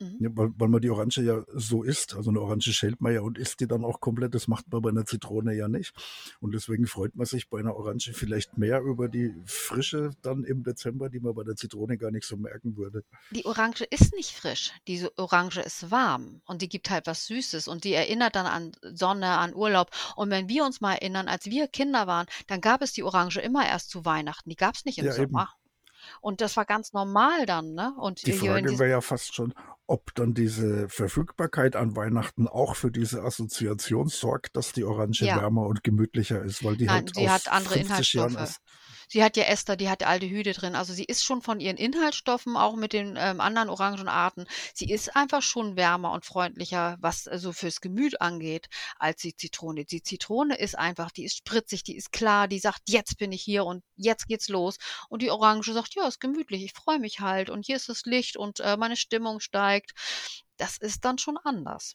[0.00, 0.16] mhm.
[0.20, 2.14] ja, weil, weil, man die Orange ja so isst.
[2.14, 4.34] Also eine Orange schält man ja und isst die dann auch komplett.
[4.34, 5.92] Das macht man bei einer Zitrone ja nicht.
[6.40, 10.62] Und deswegen freut man sich bei einer Orange vielleicht mehr über die Frische dann im
[10.62, 13.04] Dezember, die man bei der Zitrone gar nicht so merken würde.
[13.30, 14.72] Die Orange ist nicht frisch.
[14.86, 18.72] Diese Orange ist warm und die gibt halt was Süßes und die erinnert dann an
[18.82, 19.90] Sonne, an Urlaub.
[20.16, 23.40] Und wenn wir uns mal erinnern, als wir Kinder waren, dann gab es die Orange
[23.40, 24.50] immer erst zu Weihnachten.
[24.50, 25.42] Die gab es nicht im ja, Sommer.
[25.42, 25.67] Eben.
[26.20, 27.94] Und das war ganz normal dann, ne?
[27.98, 29.54] Und die Frage wäre ja fast schon,
[29.86, 35.40] ob dann diese Verfügbarkeit an Weihnachten auch für diese Assoziation sorgt, dass die Orange ja.
[35.40, 38.58] wärmer und gemütlicher ist, weil die Nein, halt die hat andere Inhaltsstoffe.
[39.08, 40.74] Sie hat ja Ester, die hat Aldehyde drin.
[40.74, 45.16] Also sie ist schon von ihren Inhaltsstoffen, auch mit den ähm, anderen Orangenarten, sie ist
[45.16, 48.68] einfach schon wärmer und freundlicher, was so also fürs Gemüt angeht,
[48.98, 49.84] als die Zitrone.
[49.86, 53.42] Die Zitrone ist einfach, die ist spritzig, die ist klar, die sagt, jetzt bin ich
[53.42, 54.76] hier und jetzt geht's los.
[55.08, 58.02] Und die Orange sagt, ja, ist gemütlich, ich freue mich halt und hier ist das
[58.04, 59.92] Licht und äh, meine Stimmung steigt.
[60.58, 61.94] Das ist dann schon anders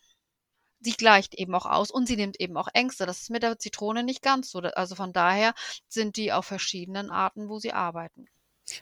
[0.84, 3.06] sie gleicht eben auch aus und sie nimmt eben auch Ängste.
[3.06, 4.60] Das ist mit der Zitrone nicht ganz so.
[4.60, 5.54] Also von daher
[5.88, 8.28] sind die auf verschiedenen Arten, wo sie arbeiten.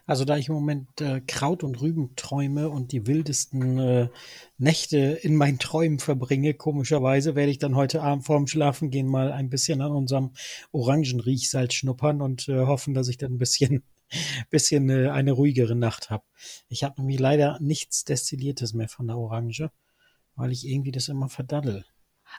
[0.06, 4.10] Also da ich im Moment äh, Kraut und Rüben träume und die wildesten äh,
[4.58, 9.50] Nächte in meinen Träumen verbringe, komischerweise werde ich dann heute Abend vorm Schlafengehen mal ein
[9.50, 10.34] bisschen an unserem
[10.72, 13.84] Orangenriechsalz schnuppern und äh, hoffen, dass ich dann ein bisschen,
[14.52, 16.24] bisschen äh, eine ruhigere Nacht habe.
[16.70, 19.72] Ich habe nämlich leider nichts Destilliertes mehr von der Orange,
[20.36, 21.86] weil ich irgendwie das immer verdaddel.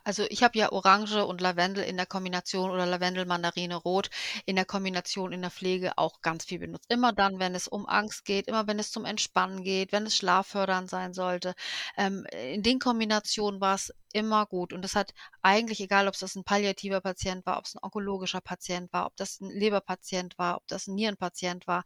[0.05, 4.11] Also ich habe ja Orange und Lavendel in der Kombination oder Lavendel, Mandarine, Rot
[4.47, 6.87] in der Kombination in der Pflege auch ganz viel benutzt.
[6.89, 10.17] Immer dann, wenn es um Angst geht, immer wenn es zum Entspannen geht, wenn es
[10.17, 11.55] schlaffördernd sein sollte.
[11.97, 14.73] Ähm, in den Kombinationen war es immer gut.
[14.73, 17.83] Und das hat eigentlich, egal ob es das ein palliativer Patient war, ob es ein
[17.83, 21.85] onkologischer Patient war, ob das ein Leberpatient war, ob das ein Nierenpatient war,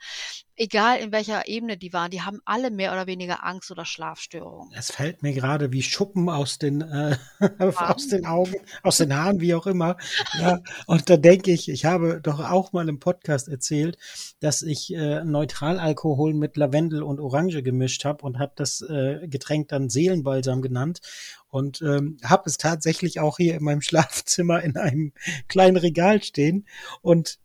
[0.56, 4.72] egal in welcher Ebene die waren, die haben alle mehr oder weniger Angst oder Schlafstörungen.
[4.76, 7.16] Es fällt mir gerade wie Schuppen aus den, äh,
[7.76, 9.96] aus den Augen, aus den Haaren, wie auch immer.
[10.38, 13.98] Ja, und da denke ich, ich habe doch auch mal im Podcast erzählt,
[14.40, 19.68] dass ich äh, Neutralalkohol mit Lavendel und Orange gemischt habe und habe das äh, Getränk
[19.68, 21.00] dann Seelenbalsam genannt
[21.48, 25.12] und ähm, habe es tatsächlich auch hier in meinem Schlafzimmer in einem
[25.48, 26.66] kleinen Regal stehen
[27.02, 27.38] und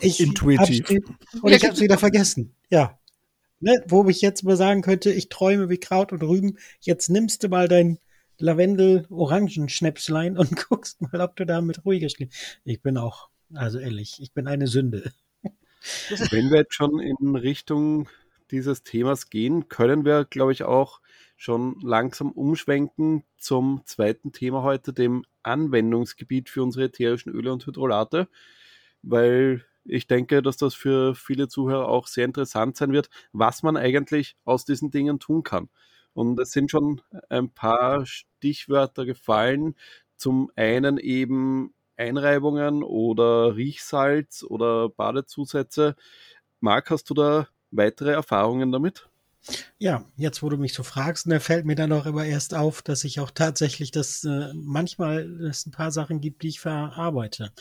[0.00, 0.88] ich Intuitiv.
[1.42, 2.54] und ich habe es wieder vergessen.
[2.70, 2.98] Ja.
[3.60, 6.58] Ne, wo ich jetzt mal sagen könnte, ich träume wie Kraut und Rüben.
[6.80, 7.98] Jetzt nimmst du mal dein
[8.38, 12.58] Lavendel-Orangenschnäpslein und guckst mal, ob du damit ruhiger schläfst.
[12.64, 15.12] Ich bin auch, also ehrlich, ich bin eine Sünde.
[16.30, 18.08] Wenn wir jetzt schon in Richtung
[18.50, 21.00] dieses Themas gehen, können wir, glaube ich, auch
[21.42, 28.28] schon langsam umschwenken zum zweiten Thema heute, dem Anwendungsgebiet für unsere ätherischen Öle und Hydrolate,
[29.02, 33.76] weil ich denke, dass das für viele Zuhörer auch sehr interessant sein wird, was man
[33.76, 35.68] eigentlich aus diesen Dingen tun kann.
[36.14, 39.74] Und es sind schon ein paar Stichwörter gefallen.
[40.16, 45.96] Zum einen eben Einreibungen oder Riechsalz oder Badezusätze.
[46.60, 49.08] Marc, hast du da weitere Erfahrungen damit?
[49.78, 52.54] Ja, jetzt wo du mich so fragst, da ne, fällt mir dann auch immer erst
[52.54, 56.60] auf, dass ich auch tatsächlich das äh, manchmal es ein paar Sachen gibt, die ich
[56.60, 57.52] verarbeite.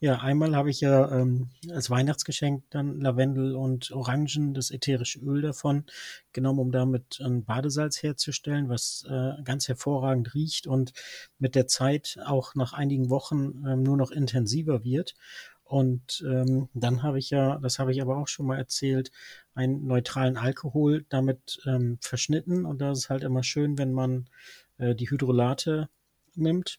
[0.00, 5.42] Ja, einmal habe ich ja ähm, als Weihnachtsgeschenk dann Lavendel und Orangen, das ätherische Öl
[5.42, 5.84] davon
[6.32, 10.92] genommen, um damit ein Badesalz herzustellen, was äh, ganz hervorragend riecht und
[11.38, 15.14] mit der Zeit auch nach einigen Wochen ähm, nur noch intensiver wird.
[15.68, 19.10] Und ähm, dann habe ich ja, das habe ich aber auch schon mal erzählt,
[19.54, 22.64] einen neutralen Alkohol damit ähm, verschnitten.
[22.64, 24.30] Und das ist halt immer schön, wenn man
[24.78, 25.90] äh, die Hydrolate
[26.34, 26.78] nimmt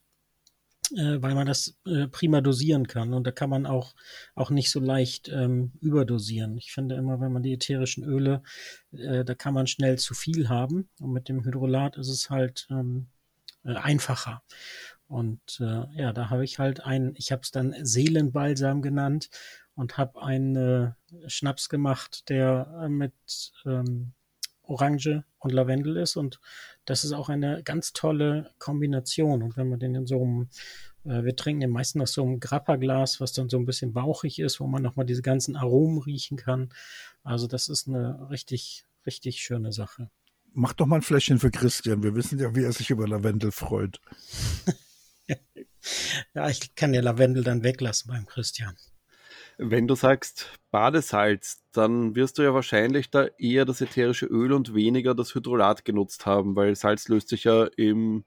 [0.95, 3.13] äh, weil man das äh, prima dosieren kann.
[3.13, 3.93] Und da kann man auch,
[4.36, 6.58] auch nicht so leicht ähm, überdosieren.
[6.58, 8.41] Ich finde immer, wenn man die ätherischen Öle,
[8.91, 10.89] äh, da kann man schnell zu viel haben.
[10.99, 13.08] Und mit dem Hydrolat ist es halt ähm,
[13.63, 14.41] äh, einfacher.
[15.10, 19.32] Und äh, ja, da habe ich halt einen, ich habe es dann Seelenbalsam genannt
[19.74, 20.91] und habe einen äh,
[21.28, 23.13] Schnaps gemacht, der äh, mit
[23.65, 24.13] ähm,
[24.62, 26.15] Orange und Lavendel ist.
[26.15, 26.39] Und
[26.86, 29.41] das ist auch eine ganz tolle Kombination.
[29.41, 30.50] Und wenn man den in so einem,
[31.06, 34.38] äh, wir trinken den meisten aus so einem Grappa-Glas, was dann so ein bisschen bauchig
[34.38, 36.69] ist, wo man nochmal diese ganzen Aromen riechen kann.
[37.24, 40.12] Also das ist eine richtig, richtig schöne Sache.
[40.54, 42.04] Mach doch mal ein Fläschchen für Christian.
[42.04, 44.00] Wir wissen ja, wie er sich über Lavendel freut.
[46.34, 48.76] ja, ich kann ja Lavendel dann weglassen beim Christian.
[49.58, 54.74] Wenn du sagst Badesalz, dann wirst du ja wahrscheinlich da eher das ätherische Öl und
[54.74, 58.24] weniger das Hydrolat genutzt haben, weil Salz löst sich ja im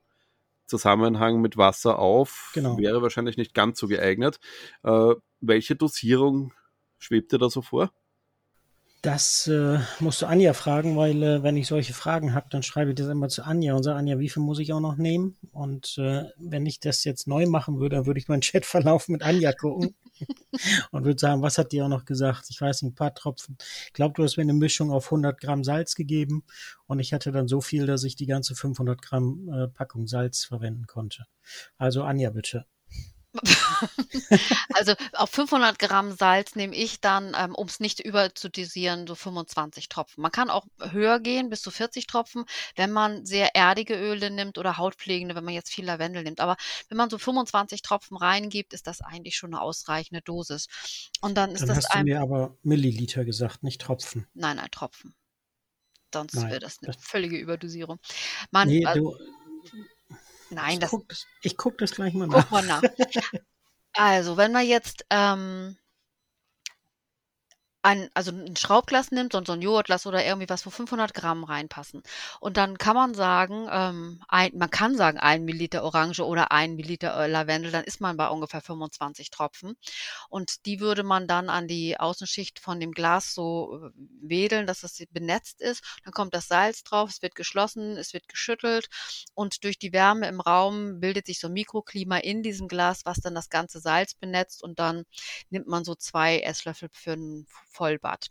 [0.67, 2.51] Zusammenhang mit Wasser auf.
[2.53, 2.77] Genau.
[2.77, 4.39] Wäre wahrscheinlich nicht ganz so geeignet.
[4.83, 6.53] Äh, welche Dosierung
[6.99, 7.91] schwebt dir da so vor?
[9.03, 12.91] Das äh, musst du Anja fragen, weil äh, wenn ich solche Fragen habe, dann schreibe
[12.91, 15.35] ich das immer zu Anja und sage, Anja, wie viel muss ich auch noch nehmen?
[15.51, 19.21] Und äh, wenn ich das jetzt neu machen würde, dann würde ich meinen Chatverlauf mit
[19.21, 19.93] Anja gucken
[20.91, 22.45] und würde sagen, was hat die auch noch gesagt?
[22.49, 23.57] Ich weiß nicht, ein paar Tropfen.
[23.87, 26.45] Ich glaube, du hast mir eine Mischung auf 100 Gramm Salz gegeben
[26.87, 30.45] und ich hatte dann so viel, dass ich die ganze 500 Gramm äh, Packung Salz
[30.45, 31.25] verwenden konnte.
[31.77, 32.67] Also Anja, bitte.
[34.73, 39.89] also auf 500 Gramm Salz nehme ich dann, ähm, um es nicht überzudosieren, so 25
[39.89, 40.21] Tropfen.
[40.21, 44.57] Man kann auch höher gehen, bis zu 40 Tropfen, wenn man sehr erdige Öle nimmt
[44.57, 46.39] oder hautpflegende, wenn man jetzt viel Lavendel nimmt.
[46.39, 46.57] Aber
[46.89, 50.67] wenn man so 25 Tropfen reingibt, ist das eigentlich schon eine ausreichende Dosis.
[51.21, 54.27] Und dann ist dann das hast du mir aber Milliliter gesagt, nicht Tropfen.
[54.33, 55.15] Nein, nein, Tropfen.
[56.13, 57.97] Sonst wäre das eine völlige Überdosierung.
[58.51, 59.17] Man, nee, du,
[60.53, 60.89] Nein, ich das.
[60.91, 61.05] Guck,
[61.41, 62.43] ich gucke das gleich mal nach.
[62.43, 62.81] Guck mal nach.
[63.95, 65.77] Also, wenn wir jetzt ähm,
[67.83, 71.43] ein, also ein Schraubglas nimmt, so, so ein Joghurtglas oder irgendwie was, wo 500 Gramm
[71.43, 72.01] reinpassen.
[72.39, 76.75] Und dann kann man sagen, ähm, ein, man kann sagen, ein Milliliter Orange oder ein
[76.75, 79.75] Milliliter äh, Lavendel, dann ist man bei ungefähr 25 Tropfen.
[80.29, 83.89] Und die würde man dann an die Außenschicht von dem Glas so äh,
[84.21, 85.83] wedeln, dass es benetzt ist.
[86.05, 88.87] Dann kommt das Salz drauf, es wird geschlossen, es wird geschüttelt
[89.33, 93.17] und durch die Wärme im Raum bildet sich so ein Mikroklima in diesem Glas, was
[93.17, 95.03] dann das ganze Salz benetzt und dann
[95.49, 98.27] nimmt man so zwei Esslöffel für ein Vollbad.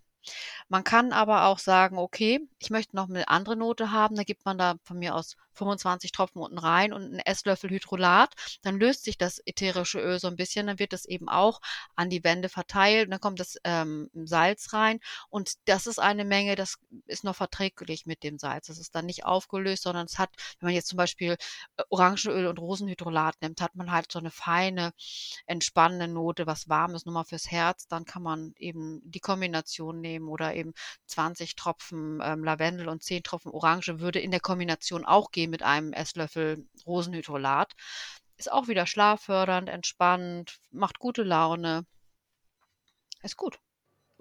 [0.69, 4.45] Man kann aber auch sagen, okay, ich möchte noch eine andere Note haben, da gibt
[4.45, 9.05] man da von mir aus 25 Tropfen unten rein und einen Esslöffel Hydrolat, dann löst
[9.05, 11.61] sich das ätherische Öl so ein bisschen, dann wird es eben auch
[11.97, 15.01] an die Wände verteilt, dann kommt das ähm, Salz rein.
[15.29, 18.67] Und das ist eine Menge, das ist noch verträglich mit dem Salz.
[18.67, 21.37] Das ist dann nicht aufgelöst, sondern es hat, wenn man jetzt zum Beispiel
[21.77, 24.93] äh, Orangenöl und Rosenhydrolat nimmt, hat man halt so eine feine,
[25.47, 30.01] entspannende Note, was warm ist, nur mal fürs Herz, dann kann man eben die Kombination
[30.01, 30.73] nehmen oder eben
[31.07, 35.63] 20 Tropfen ähm, Lavendel und 10 Tropfen Orange würde in der Kombination auch gehen mit
[35.63, 37.73] einem Esslöffel Rosenhydrolat.
[38.37, 41.87] Ist auch wieder schlaffördernd, entspannt, macht gute Laune.
[43.23, 43.59] Ist gut.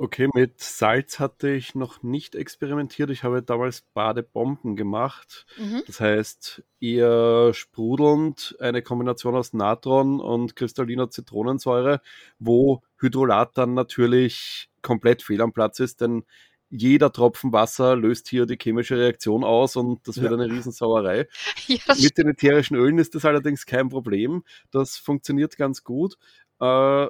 [0.03, 3.11] Okay, mit Salz hatte ich noch nicht experimentiert.
[3.11, 5.45] Ich habe damals Badebomben gemacht.
[5.57, 5.83] Mhm.
[5.85, 12.01] Das heißt, eher sprudelnd, eine Kombination aus Natron und kristalliner Zitronensäure,
[12.39, 16.23] wo Hydrolat dann natürlich komplett fehl am Platz ist, denn
[16.71, 20.37] jeder Tropfen Wasser löst hier die chemische Reaktion aus und das wird ja.
[20.37, 21.27] eine Riesensauerei.
[21.67, 24.43] Ja, Mit den ätherischen Ölen ist das allerdings kein Problem.
[24.71, 26.15] Das funktioniert ganz gut.
[26.59, 27.07] Äh,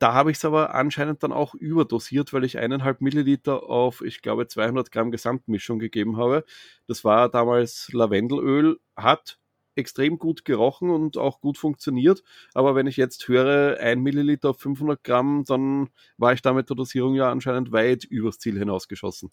[0.00, 4.22] da habe ich es aber anscheinend dann auch überdosiert, weil ich eineinhalb Milliliter auf, ich
[4.22, 6.44] glaube, 200 Gramm Gesamtmischung gegeben habe.
[6.86, 9.39] Das war damals Lavendelöl, hat
[9.80, 12.22] extrem gut gerochen und auch gut funktioniert.
[12.54, 16.76] Aber wenn ich jetzt höre, ein Milliliter auf 500 Gramm, dann war ich damit der
[16.76, 19.30] Dosierung ja anscheinend weit übers Ziel hinausgeschossen.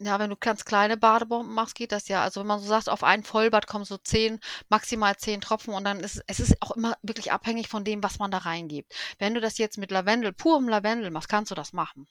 [0.00, 2.22] Ja, wenn du ganz kleine Badebomben machst, geht das ja.
[2.22, 5.84] Also wenn man so sagt, auf ein Vollbad kommen so zehn, maximal zehn Tropfen und
[5.84, 8.92] dann ist es ist auch immer wirklich abhängig von dem, was man da reingibt.
[9.18, 12.08] Wenn du das jetzt mit Lavendel, purem Lavendel machst, kannst du das machen.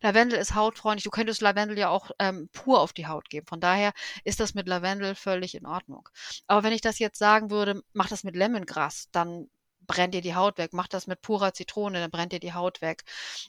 [0.00, 1.04] Lavendel ist hautfreundlich.
[1.04, 3.46] Du könntest Lavendel ja auch ähm, pur auf die Haut geben.
[3.46, 3.92] Von daher
[4.24, 6.08] ist das mit Lavendel völlig in Ordnung.
[6.46, 9.48] Aber wenn ich das jetzt sagen würde, mach das mit Lemongras, dann
[9.86, 10.72] brennt dir die Haut weg.
[10.72, 13.04] Mach das mit purer Zitrone, dann brennt dir die Haut weg.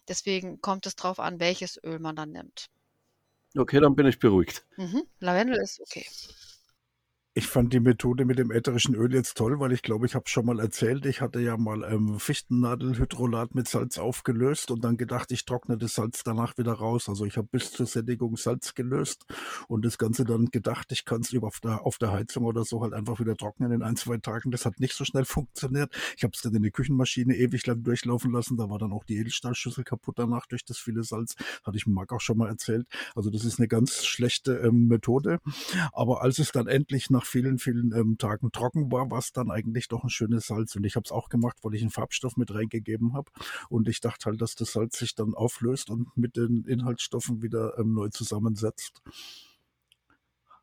[0.07, 2.69] Deswegen kommt es drauf an, welches Öl man dann nimmt.
[3.57, 4.65] Okay, dann bin ich beruhigt.
[4.77, 5.03] Mhm.
[5.19, 6.05] Lavendel ist okay.
[7.37, 10.29] Ich fand die Methode mit dem ätherischen Öl jetzt toll, weil ich glaube, ich habe
[10.29, 15.33] schon mal erzählt, ich hatte ja mal ähm, Fichtennadelhydrolat mit Salz aufgelöst und dann gedacht,
[15.33, 17.09] ich trockne das Salz danach wieder raus.
[17.09, 19.25] Also ich habe bis zur Sättigung Salz gelöst
[19.67, 22.81] und das Ganze dann gedacht, ich kann es auf der, auf der Heizung oder so
[22.81, 24.51] halt einfach wieder trocknen in ein, zwei Tagen.
[24.51, 25.93] Das hat nicht so schnell funktioniert.
[26.15, 28.55] Ich habe es dann in die Küchenmaschine ewig lang durchlaufen lassen.
[28.55, 31.35] Da war dann auch die Edelstahlschüssel kaputt danach durch das viele Salz.
[31.65, 32.87] Hatte ich Marc auch schon mal erzählt.
[33.13, 35.39] Also das ist eine ganz schlechte ähm, Methode.
[35.91, 39.31] Aber als es dann endlich nach nach vielen, vielen ähm, Tagen trocken war, war es
[39.31, 40.75] dann eigentlich doch ein schönes Salz.
[40.75, 43.31] Und ich habe es auch gemacht, weil ich einen Farbstoff mit reingegeben habe.
[43.69, 47.77] Und ich dachte halt, dass das Salz sich dann auflöst und mit den Inhaltsstoffen wieder
[47.79, 49.01] ähm, neu zusammensetzt.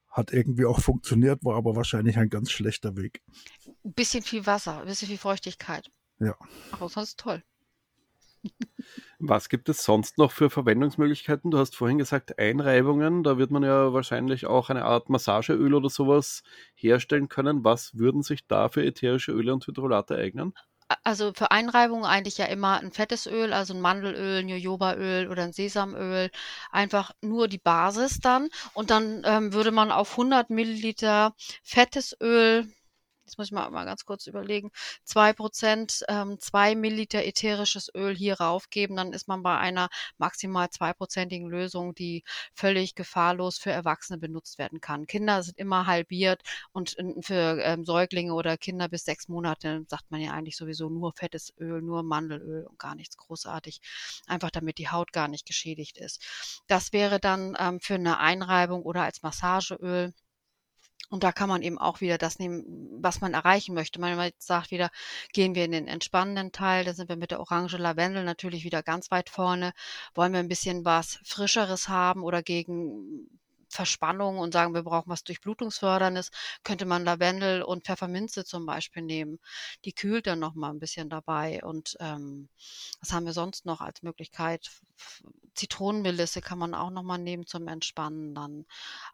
[0.08, 3.22] Hat irgendwie auch funktioniert, war aber wahrscheinlich ein ganz schlechter Weg.
[3.84, 5.90] Ein bisschen viel Wasser, ein bisschen viel Feuchtigkeit.
[6.18, 6.36] Ja.
[6.70, 7.42] Aber sonst toll.
[9.18, 11.50] Was gibt es sonst noch für Verwendungsmöglichkeiten?
[11.50, 13.22] Du hast vorhin gesagt Einreibungen.
[13.22, 16.42] Da wird man ja wahrscheinlich auch eine Art Massageöl oder sowas
[16.74, 17.64] herstellen können.
[17.64, 20.54] Was würden sich da für ätherische Öle und Hydrolate eignen?
[21.04, 25.44] Also für Einreibungen eigentlich ja immer ein fettes Öl, also ein Mandelöl, ein Jojobaöl oder
[25.44, 26.30] ein Sesamöl.
[26.70, 28.48] Einfach nur die Basis dann.
[28.74, 32.68] Und dann ähm, würde man auf 100 Milliliter fettes Öl
[33.24, 34.70] jetzt muss ich mal, mal ganz kurz überlegen,
[35.04, 40.70] zwei Prozent, ähm, zwei Milliliter ätherisches Öl hier raufgeben, dann ist man bei einer maximal
[40.70, 45.06] zweiprozentigen Lösung, die völlig gefahrlos für Erwachsene benutzt werden kann.
[45.06, 50.20] Kinder sind immer halbiert und für ähm, Säuglinge oder Kinder bis sechs Monate sagt man
[50.20, 53.80] ja eigentlich sowieso nur fettes Öl, nur Mandelöl und gar nichts großartig,
[54.26, 56.22] einfach damit die Haut gar nicht geschädigt ist.
[56.66, 60.12] Das wäre dann ähm, für eine Einreibung oder als Massageöl
[61.12, 62.64] und da kann man eben auch wieder das nehmen,
[63.02, 64.00] was man erreichen möchte.
[64.00, 64.90] Man sagt wieder,
[65.34, 68.82] gehen wir in den entspannenden Teil, da sind wir mit der Orange Lavendel natürlich wieder
[68.82, 69.74] ganz weit vorne.
[70.14, 73.28] Wollen wir ein bisschen was Frischeres haben oder gegen
[73.72, 76.30] Verspannung und sagen, wir brauchen was Durchblutungsförderndes,
[76.62, 79.38] könnte man Lavendel und Pfefferminze zum Beispiel nehmen.
[79.84, 81.62] Die kühlt dann noch mal ein bisschen dabei.
[81.64, 82.48] Und ähm,
[83.00, 84.70] was haben wir sonst noch als Möglichkeit?
[85.54, 88.66] Zitronenmelisse kann man auch noch mal nehmen zum Entspannen dann.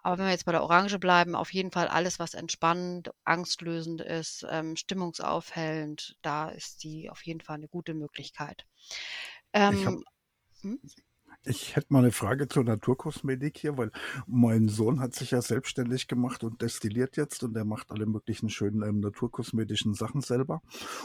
[0.02, 4.00] Aber wenn wir jetzt bei der Orange bleiben, auf jeden Fall alles, was entspannend, angstlösend
[4.00, 8.66] ist, ähm, stimmungsaufhellend, da ist die auf jeden Fall eine gute Möglichkeit.
[9.52, 10.04] Ähm,
[10.62, 10.80] hm?
[11.44, 13.92] Ich hätte mal eine Frage zur Naturkosmetik hier, weil
[14.26, 18.50] mein Sohn hat sich ja selbstständig gemacht und destilliert jetzt und er macht alle möglichen
[18.50, 20.60] schönen ähm, naturkosmetischen Sachen selber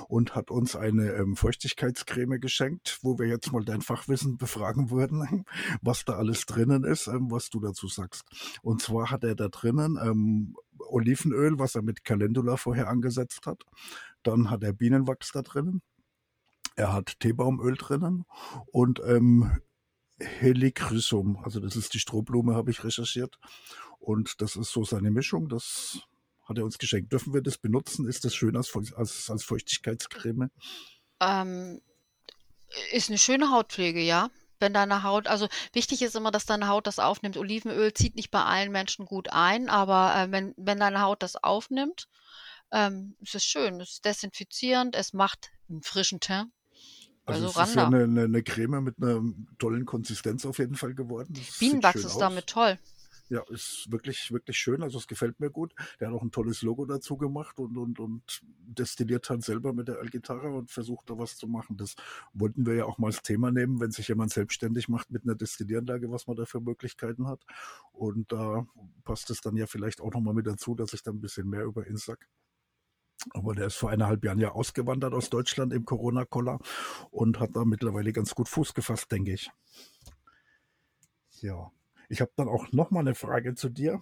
[0.08, 5.46] und hat uns eine ähm, Feuchtigkeitscreme geschenkt, wo wir jetzt mal dein Fachwissen befragen würden,
[5.82, 8.24] was da alles drinnen ist, ähm, was du dazu sagst.
[8.64, 13.64] Und zwar hat er da drinnen ähm, Olivenöl, was er mit Calendula vorher angesetzt hat.
[14.24, 15.82] Dann hat er Bienenwachs da drinnen.
[16.76, 18.26] Er hat Teebaumöl drinnen
[18.72, 19.60] und ähm,
[20.24, 21.38] Helichrysum.
[21.44, 23.38] Also das ist die Strohblume, habe ich recherchiert.
[24.00, 25.50] Und das ist so seine Mischung.
[25.50, 26.00] Das
[26.44, 27.12] hat er uns geschenkt.
[27.12, 28.08] Dürfen wir das benutzen?
[28.08, 30.50] Ist das schön als, als, als Feuchtigkeitscreme?
[31.22, 31.82] Ähm,
[32.92, 34.30] ist eine schöne Hautpflege, ja.
[34.60, 37.38] Wenn deine Haut, also wichtig ist immer, dass deine Haut das aufnimmt.
[37.38, 41.36] Olivenöl zieht nicht bei allen Menschen gut ein, aber äh, wenn, wenn deine Haut das
[41.36, 42.08] aufnimmt,
[42.72, 43.80] ähm, ist es schön.
[43.82, 46.52] Es ist desinfizierend, es macht einen frischen Teint.
[47.26, 49.22] Also, also es ist ja eine, eine, eine, Creme mit einer
[49.58, 51.34] tollen Konsistenz auf jeden Fall geworden.
[51.34, 52.18] Das Bienenwachs ist aus.
[52.18, 52.78] damit toll.
[53.30, 54.84] Ja, ist wirklich, wirklich schön.
[54.84, 55.74] Also es gefällt mir gut.
[56.00, 59.88] Der hat auch ein tolles Logo dazu gemacht und, und, und destilliert dann selber mit
[59.88, 61.78] der Algitarre und versucht da was zu machen.
[61.78, 61.96] Das
[62.34, 65.36] wollten wir ja auch mal als Thema nehmen, wenn sich jemand selbstständig macht mit einer
[65.36, 67.42] Destillieranlage, was man da für Möglichkeiten hat.
[67.94, 68.68] Und da
[69.06, 71.64] passt es dann ja vielleicht auch nochmal mit dazu, dass ich dann ein bisschen mehr
[71.64, 72.26] über ihn sage.
[73.32, 76.60] Aber der ist vor eineinhalb Jahren ja ausgewandert aus Deutschland im Corona-Koller
[77.12, 79.52] und hat da mittlerweile ganz gut Fuß gefasst, denke ich.
[81.42, 81.72] Ja.
[82.10, 84.00] Ich habe dann auch noch mal eine Frage zu dir,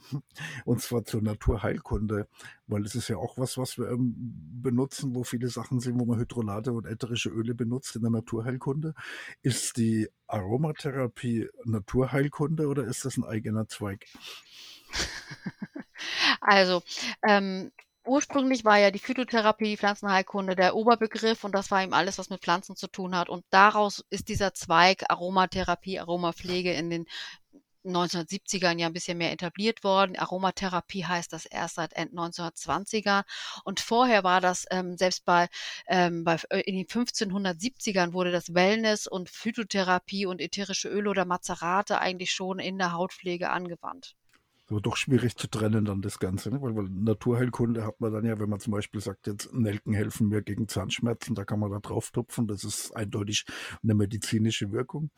[0.66, 2.28] und zwar zur Naturheilkunde,
[2.68, 4.14] weil es ist ja auch was, was wir ähm,
[4.62, 8.96] benutzen, wo viele Sachen sind, wo man Hydrolate und ätherische Öle benutzt in der Naturheilkunde.
[9.44, 14.06] Ist die Aromatherapie Naturheilkunde oder ist das ein eigener Zweig?
[16.42, 16.82] Also,
[17.28, 17.72] ähm,
[18.12, 22.41] Ursprünglich war ja die Phytotherapie, Pflanzenheilkunde der Oberbegriff und das war eben alles, was mit
[22.41, 23.30] Pflanzen zu tun hat.
[23.30, 27.06] Und daraus ist dieser Zweig Aromatherapie, Aromapflege in den
[27.86, 30.17] 1970ern ja ein bisschen mehr etabliert worden.
[30.17, 33.24] Aromatherapie heißt das erst seit Ende 1920er.
[33.63, 35.47] Und vorher war das ähm, selbst bei,
[35.88, 41.24] ähm, bei äh, in den 1570ern wurde das Wellness und Phytotherapie und ätherische Öle oder
[41.24, 44.17] Mazerate eigentlich schon in der Hautpflege angewandt.
[44.72, 46.62] Aber doch schwierig zu trennen dann das Ganze, ne?
[46.62, 50.30] weil, weil Naturheilkunde hat man dann ja, wenn man zum Beispiel sagt, jetzt Nelken helfen
[50.30, 53.46] mir gegen Zahnschmerzen, da kann man da drauf tupfen, das ist eindeutig
[53.84, 55.12] eine medizinische Wirkung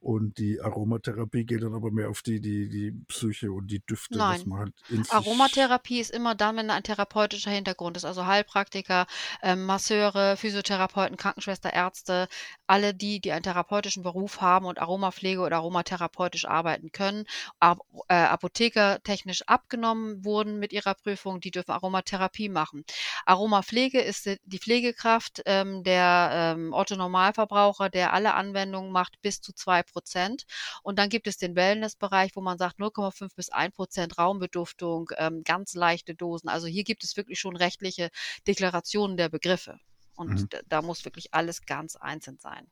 [0.00, 4.18] und die Aromatherapie geht dann aber mehr auf die, die, die Psyche und die Düfte,
[4.18, 4.44] Nein.
[4.52, 4.74] halt
[5.10, 9.06] Aromatherapie ist immer dann, wenn ein therapeutischer Hintergrund ist, also Heilpraktiker,
[9.42, 12.28] ähm, Masseure, Physiotherapeuten, Krankenschwester, Ärzte,
[12.66, 17.24] alle die, die einen therapeutischen Beruf haben und Aromapflege oder aromatherapeutisch arbeiten können,
[17.60, 17.78] Ab
[18.08, 22.84] äh, Apotheker, technisch abgenommen wurden mit ihrer Prüfung, die dürfen Aromatherapie machen.
[23.26, 29.82] Aromapflege ist die Pflegekraft ähm, der ähm, Otto-Normalverbraucher, der alle Anwendungen macht bis zu zwei
[29.82, 30.44] Prozent.
[30.82, 35.42] Und dann gibt es den Wellnessbereich, wo man sagt 0,5 bis 1 Prozent Raumbeduftung, ähm,
[35.44, 36.48] ganz leichte Dosen.
[36.48, 38.10] Also hier gibt es wirklich schon rechtliche
[38.46, 39.78] Deklarationen der Begriffe.
[40.16, 40.48] Und mhm.
[40.50, 42.66] da, da muss wirklich alles ganz einzeln sein.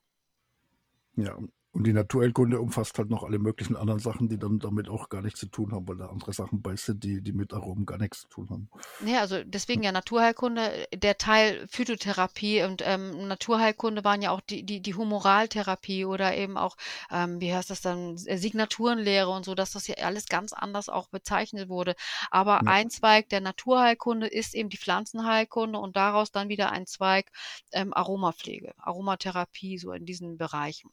[1.17, 1.39] Ja,
[1.77, 5.21] und die Naturheilkunde umfasst halt noch alle möglichen anderen Sachen, die dann damit auch gar
[5.21, 7.99] nichts zu tun haben, weil da andere Sachen bei sind, die, die mit Aromen gar
[7.99, 8.71] nichts zu tun haben.
[9.05, 14.63] Ja, also deswegen ja Naturheilkunde, der Teil Phytotherapie und ähm, Naturheilkunde waren ja auch die,
[14.63, 16.79] die, die Humoraltherapie oder eben auch,
[17.11, 21.09] ähm, wie heißt das dann, Signaturenlehre und so, dass das ja alles ganz anders auch
[21.09, 21.95] bezeichnet wurde.
[22.31, 22.71] Aber ja.
[22.71, 27.31] ein Zweig der Naturheilkunde ist eben die Pflanzenheilkunde und daraus dann wieder ein Zweig
[27.73, 30.91] ähm, Aromapflege, Aromatherapie, so in diesen Bereichen.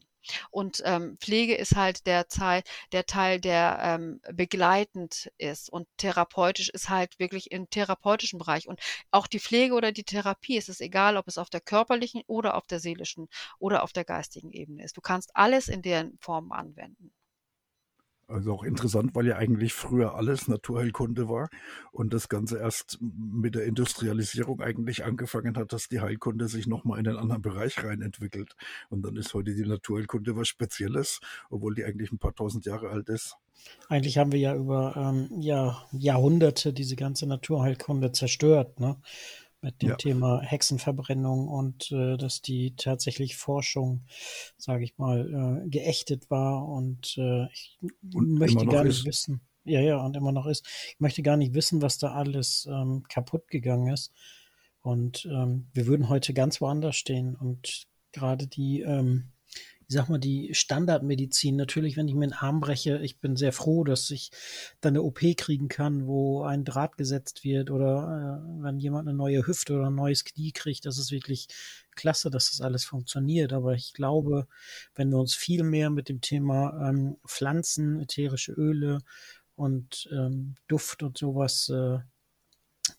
[0.51, 6.69] Und ähm, Pflege ist halt der Teil, der Teil, der ähm, begleitend ist und therapeutisch
[6.69, 8.67] ist halt wirklich im therapeutischen Bereich.
[8.67, 8.80] Und
[9.11, 12.55] auch die Pflege oder die Therapie, es ist egal, ob es auf der körperlichen oder
[12.55, 13.28] auf der seelischen
[13.59, 14.97] oder auf der geistigen Ebene ist.
[14.97, 17.11] Du kannst alles in deren Formen anwenden.
[18.34, 21.50] Also auch interessant, weil ja eigentlich früher alles Naturheilkunde war
[21.92, 27.00] und das Ganze erst mit der Industrialisierung eigentlich angefangen hat, dass die Heilkunde sich nochmal
[27.00, 28.56] in einen anderen Bereich rein entwickelt.
[28.90, 31.20] Und dann ist heute die Naturheilkunde was Spezielles,
[31.52, 33.36] obwohl die eigentlich ein paar tausend Jahre alt ist.
[33.88, 38.80] Eigentlich haben wir ja über ähm, ja, Jahrhunderte diese ganze Naturheilkunde zerstört.
[38.80, 38.98] Ne?
[39.64, 39.95] Mit dem ja.
[39.95, 44.05] Thema Hexenverbrennung und äh, dass die tatsächlich Forschung,
[44.57, 47.80] sage ich mal, äh, geächtet war und äh, ich
[48.14, 49.05] und möchte gar nicht ist.
[49.05, 49.41] wissen.
[49.66, 50.68] Ja, ja, und immer noch ist.
[50.89, 54.11] Ich möchte gar nicht wissen, was da alles ähm, kaputt gegangen ist.
[54.82, 57.36] Und ähm, wir würden heute ganz woanders stehen.
[57.36, 59.32] Und gerade die ähm,
[59.94, 61.56] ich sag mal, die Standardmedizin.
[61.56, 64.32] Natürlich, wenn ich mir einen Arm breche, ich bin sehr froh, dass ich
[64.82, 69.16] dann eine OP kriegen kann, wo ein Draht gesetzt wird oder äh, wenn jemand eine
[69.16, 71.48] neue Hüfte oder ein neues Knie kriegt, das ist wirklich
[71.91, 73.54] klasse, dass das alles funktioniert.
[73.54, 74.48] Aber ich glaube,
[74.96, 78.98] wenn wir uns viel mehr mit dem Thema ähm, Pflanzen, ätherische Öle
[79.54, 82.00] und ähm, Duft und sowas äh,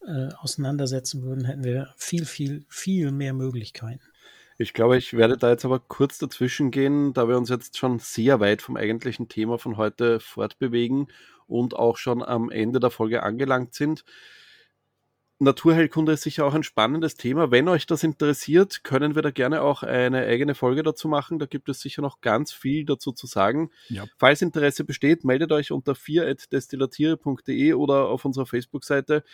[0.07, 4.14] äh, auseinandersetzen würden, hätten wir viel, viel, viel mehr Möglichkeiten.
[4.57, 7.99] Ich glaube, ich werde da jetzt aber kurz dazwischen gehen, da wir uns jetzt schon
[7.99, 11.09] sehr weit vom eigentlichen Thema von heute fortbewegen
[11.47, 14.05] und auch schon am Ende der Folge angelangt sind.
[15.41, 17.51] Naturheilkunde ist sicher auch ein spannendes Thema.
[17.51, 21.41] Wenn euch das interessiert, können wir da gerne auch eine eigene Folge dazu machen.
[21.41, 23.71] Da gibt es sicher noch ganz viel dazu zu sagen.
[23.89, 24.05] Ja.
[24.17, 29.25] Falls Interesse besteht, meldet euch unter 4.destillatiere.de oder auf unserer Facebook-Seite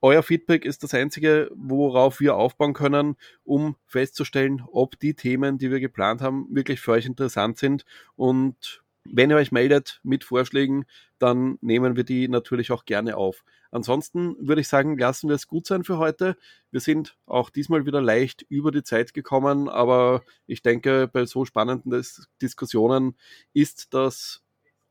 [0.00, 5.70] euer Feedback ist das einzige, worauf wir aufbauen können, um festzustellen, ob die Themen, die
[5.70, 7.84] wir geplant haben, wirklich für euch interessant sind.
[8.14, 10.84] Und wenn ihr euch meldet mit Vorschlägen,
[11.18, 13.44] dann nehmen wir die natürlich auch gerne auf.
[13.70, 16.36] Ansonsten würde ich sagen, lassen wir es gut sein für heute.
[16.70, 21.44] Wir sind auch diesmal wieder leicht über die Zeit gekommen, aber ich denke, bei so
[21.44, 22.02] spannenden
[22.40, 23.16] Diskussionen
[23.52, 24.42] ist das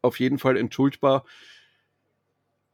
[0.01, 1.25] auf jeden Fall entschuldbar.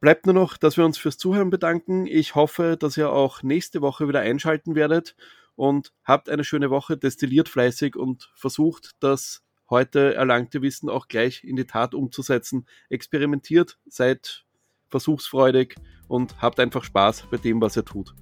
[0.04, 2.06] Bleibt nur noch, dass wir uns fürs Zuhören bedanken.
[2.06, 5.16] Ich hoffe, dass ihr auch nächste Woche wieder einschalten werdet
[5.56, 11.42] und habt eine schöne Woche, destilliert fleißig und versucht, das heute erlangte Wissen auch gleich
[11.42, 12.66] in die Tat umzusetzen.
[12.90, 14.44] Experimentiert, seid
[14.90, 15.76] versuchsfreudig
[16.06, 18.14] und habt einfach Spaß bei dem, was ihr tut.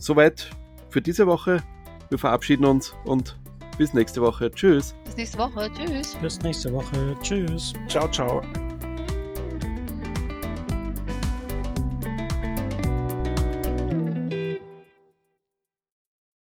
[0.00, 0.52] Soweit
[0.88, 1.62] für diese Woche.
[2.08, 3.38] Wir verabschieden uns und
[3.76, 4.50] bis nächste Woche.
[4.50, 4.94] Tschüss.
[5.04, 5.70] Bis nächste Woche.
[5.76, 6.14] Tschüss.
[6.22, 7.14] Bis nächste Woche.
[7.20, 7.74] Tschüss.
[7.88, 8.40] Ciao, ciao.